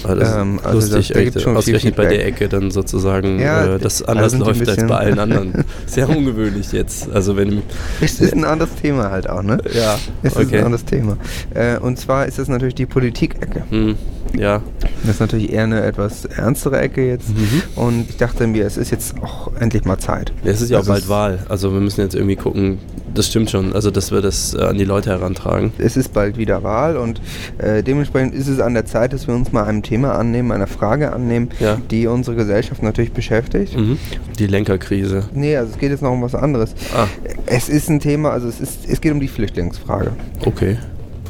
[0.04, 0.12] so.
[0.12, 2.26] Ist Ähm, also lustig, das- da gibt's schon viel ausgerechnet bei der.
[2.26, 5.64] Ecke dann sozusagen, Ja, äh, das da anders läuft als bei allen anderen.
[5.86, 7.10] Sehr ungewöhnlich jetzt.
[7.10, 7.62] Also wenn
[8.00, 9.58] Es ist ein anderes Thema halt auch, ne?
[9.74, 10.58] Ja, Es ist okay.
[10.58, 11.16] ein anderes Thema.
[11.54, 13.64] Äh, und zwar ist es natürlich die Politik-Ecke.
[13.70, 13.96] Hm,
[14.38, 14.62] ja.
[15.02, 17.30] Das ist natürlich eher eine etwas ernstere Ecke jetzt.
[17.30, 17.62] Mhm.
[17.76, 20.32] Und ich dachte mir, es ist jetzt auch endlich mal Zeit.
[20.44, 21.38] Ja, es ist ja auch Also bald es- Wahl.
[21.48, 22.78] Also wir müssen jetzt irgendwie gucken,
[23.14, 25.72] das stimmt schon, also dass wir das äh, an die Leute herantragen.
[25.78, 27.20] Es ist bald wieder Wahl und
[27.58, 30.66] äh, dementsprechend ist es an der Zeit, dass wir uns mal einem Thema annehmen, einer
[30.66, 31.78] Frage annehmen, Ja.
[31.90, 33.76] die unsere Gesellschaft natürlich beschäftigt.
[33.76, 33.98] Mhm.
[34.38, 35.24] Die Lenkerkrise.
[35.34, 36.74] Nee, also es geht jetzt noch um was anderes.
[36.94, 37.06] Ah.
[37.46, 40.12] Es ist ein Thema, also es, ist, es geht um die Flüchtlingsfrage.
[40.44, 40.78] Okay.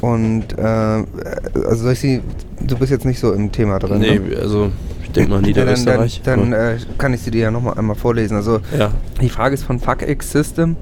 [0.01, 2.21] Und äh, also soll ich sie,
[2.61, 3.99] du bist jetzt nicht so im Thema drin.
[3.99, 4.37] Nee, ne?
[4.37, 4.71] also
[5.13, 6.21] denke mal Ja, dann, Niederösterreich.
[6.23, 8.35] dann, dann äh, kann ich sie dir ja nochmal einmal vorlesen.
[8.35, 8.91] Also Ja.
[9.21, 10.75] die Frage ist von FuckX System.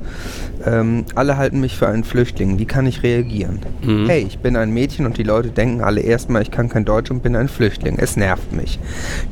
[0.66, 2.60] Ähm, alle halten mich für einen Flüchtling.
[2.60, 3.60] Wie kann ich reagieren?
[3.84, 4.08] Mhm.
[4.08, 7.10] Hey, ich bin ein Mädchen und die Leute denken alle erstmal, ich kann kein Deutsch
[7.12, 7.98] und bin ein Flüchtling.
[8.00, 8.80] Es nervt mich.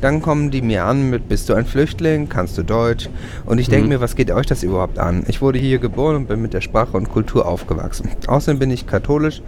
[0.00, 2.28] Dann kommen die mir an mit, bist du ein Flüchtling?
[2.28, 3.08] Kannst du Deutsch?
[3.46, 3.88] Und ich denke Mhm.
[3.90, 5.24] mir, was geht euch das überhaupt an?
[5.28, 8.08] Ich wurde hier geboren und bin mit der Sprache und Kultur aufgewachsen.
[8.26, 9.40] Außerdem bin ich katholisch,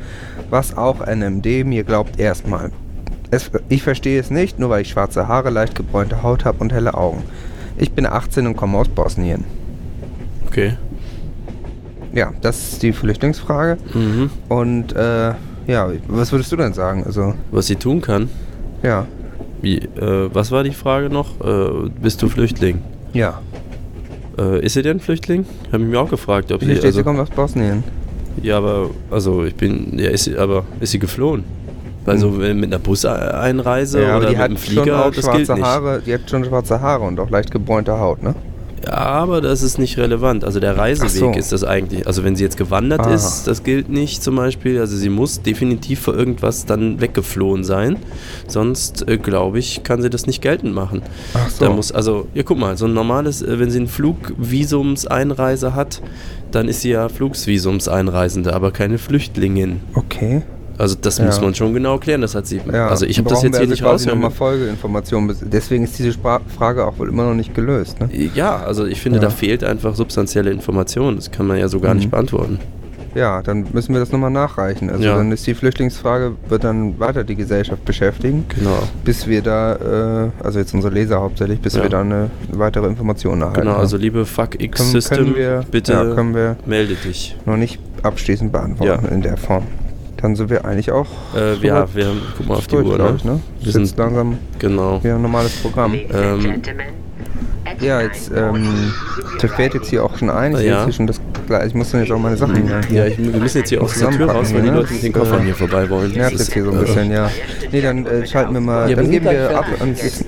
[0.51, 2.71] was auch NMD mir glaubt erstmal.
[3.33, 6.71] Es, ich verstehe es nicht, nur weil ich schwarze Haare, leicht gebräunte Haut habe und
[6.73, 7.23] helle Augen.
[7.79, 9.45] Ich bin 18 und komme aus Bosnien.
[10.47, 10.75] Okay.
[12.13, 13.79] Ja, das ist die Flüchtlingsfrage.
[13.95, 14.31] Mhm.
[14.51, 15.33] Und äh,
[15.67, 17.05] ja, was würdest du denn sagen?
[17.07, 18.29] Also, Was sie tun kann?
[18.83, 19.07] Ja.
[19.63, 21.41] Wie, äh, was war die Frage noch?
[21.41, 22.83] Äh, bist du Flüchtling?
[23.15, 23.41] Ja.
[24.39, 25.47] Äh, ist sie denn Flüchtling?
[25.73, 26.67] Habe ich mir auch gefragt, ob sie.
[26.67, 27.83] steht, sie Also, kommt aus Bosnien.
[28.43, 29.99] ja, aber, also ich bin.
[29.99, 31.45] Ja, ist sie, aber ist sie geflohen?
[32.07, 34.05] Also wenn mit einer Buseinreise Hm.
[34.05, 35.65] ja, aber oder die mit hat einem schon Flieger, das gilt schwarze nicht.
[35.65, 38.35] Haare, die hat schon schwarze Haare und auch leicht gebräunte Haut, ne?
[38.85, 40.45] Ja, aber das ist nicht relevant.
[40.45, 41.31] Also der Reiseweg so.
[41.39, 42.07] ist das eigentlich.
[42.07, 43.15] Also wenn sie jetzt gewandert Aha.
[43.15, 44.81] ist, das gilt nicht zum Beispiel.
[44.81, 47.97] Also sie muss definitiv für irgendwas dann weggeflohen sein.
[48.49, 51.03] Sonst, äh, glaube ich, kann sie das nicht geltend machen.
[51.35, 51.65] Ach so.
[51.65, 56.03] Da muss, also, ja guck mal, so ein normales, äh, wenn sie ein Flugvisumseinreise hat,
[56.51, 59.81] dann ist sie ja Flugsvisumseinreisende, aber keine Flüchtlingin.
[59.95, 60.43] Okay.
[60.79, 61.27] Also das Ja.
[61.27, 62.21] muss man schon genau klären.
[62.23, 62.61] Das hat sie.
[62.73, 64.17] Ja, also ich habe das jetzt wir hier also nicht rausgehört.
[64.17, 65.37] nochmal Folgeinformationen.
[65.43, 68.09] Deswegen ist diese Spra Frage auch wohl immer noch nicht gelöst, ne?
[68.35, 69.25] Ja, also ich finde, Ja.
[69.25, 71.17] da fehlt einfach substanzielle Information.
[71.17, 72.01] Das kann man ja so gar Mhm.
[72.01, 72.59] nicht beantworten.
[73.15, 74.89] Ja, dann müssen wir das nochmal nachreichen.
[74.89, 78.47] Also dann ist die Flüchtlingsfrage, wird dann weiter die Gesellschaft beschäftigen.
[78.59, 78.79] Genau.
[79.05, 83.41] Bis wir da, äh, also jetzt unsere Leser hauptsächlich, bis wir da eine weitere Information
[83.43, 83.61] erhalten.
[83.61, 83.81] Genau, haben.
[83.81, 87.37] also liebe Fuck X System, können wir, bitte können wir melde dich.
[87.45, 89.65] noch nicht abschließend beantworten in der Form.
[90.23, 91.07] Dann sind wir eigentlich auch.
[91.35, 93.15] Äh, so ja, wir haben, guck mal auf die durch, Uhr, ne?
[93.17, 93.41] ich, ne?
[93.59, 95.03] Wir Wir sind langsam genau.
[95.03, 95.95] wieder ein normales Programm.
[95.95, 96.63] Ähm,
[97.81, 98.93] Ja, jetzt ähm,
[99.41, 100.53] der fällt jetzt hier auch schon ein.
[100.53, 100.75] Ich, sehe Ja.
[100.77, 102.81] jetzt hier schon das, Gleich- ich muss dann jetzt auch meine Sachen hier.
[102.91, 104.77] Ja, ich, wir müssen jetzt hier aus der Tür raus, weil die ne?
[104.77, 106.13] Leute mit den Das, Koffern äh, hier vorbei wollen.
[106.13, 107.31] Nervt Das jetzt hier so ein bisschen, ja.
[107.71, 110.25] Nee, dann äh, schalten wir mal, Ja, dann geben wir ab ans, äh,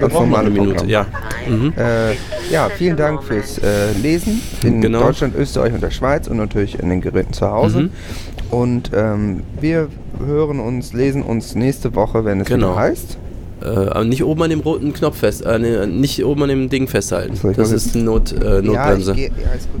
[0.00, 1.06] ans normale eine Minute, ja.
[1.48, 1.72] Mhm.
[1.76, 2.12] Äh,
[2.52, 5.00] ja, vielen Dank fürs äh, Lesen in Genau.
[5.00, 7.82] Deutschland, Österreich und der Schweiz und natürlich in den Geräten zu Hause.
[7.82, 7.90] Mhm.
[8.50, 9.88] Und ähm, wir
[10.24, 12.72] hören uns, lesen uns nächste Woche, wenn es Genau.
[12.72, 13.18] wieder heißt.
[13.62, 16.86] Äh, aber nicht oben an dem roten Knopf fest, äh, nicht oben an dem Ding
[16.88, 17.32] festhalten.
[17.42, 19.10] Das muss ist Not, äh, Ja, Notbremse.
[19.12, 19.80] ich geh, ja, ist gut.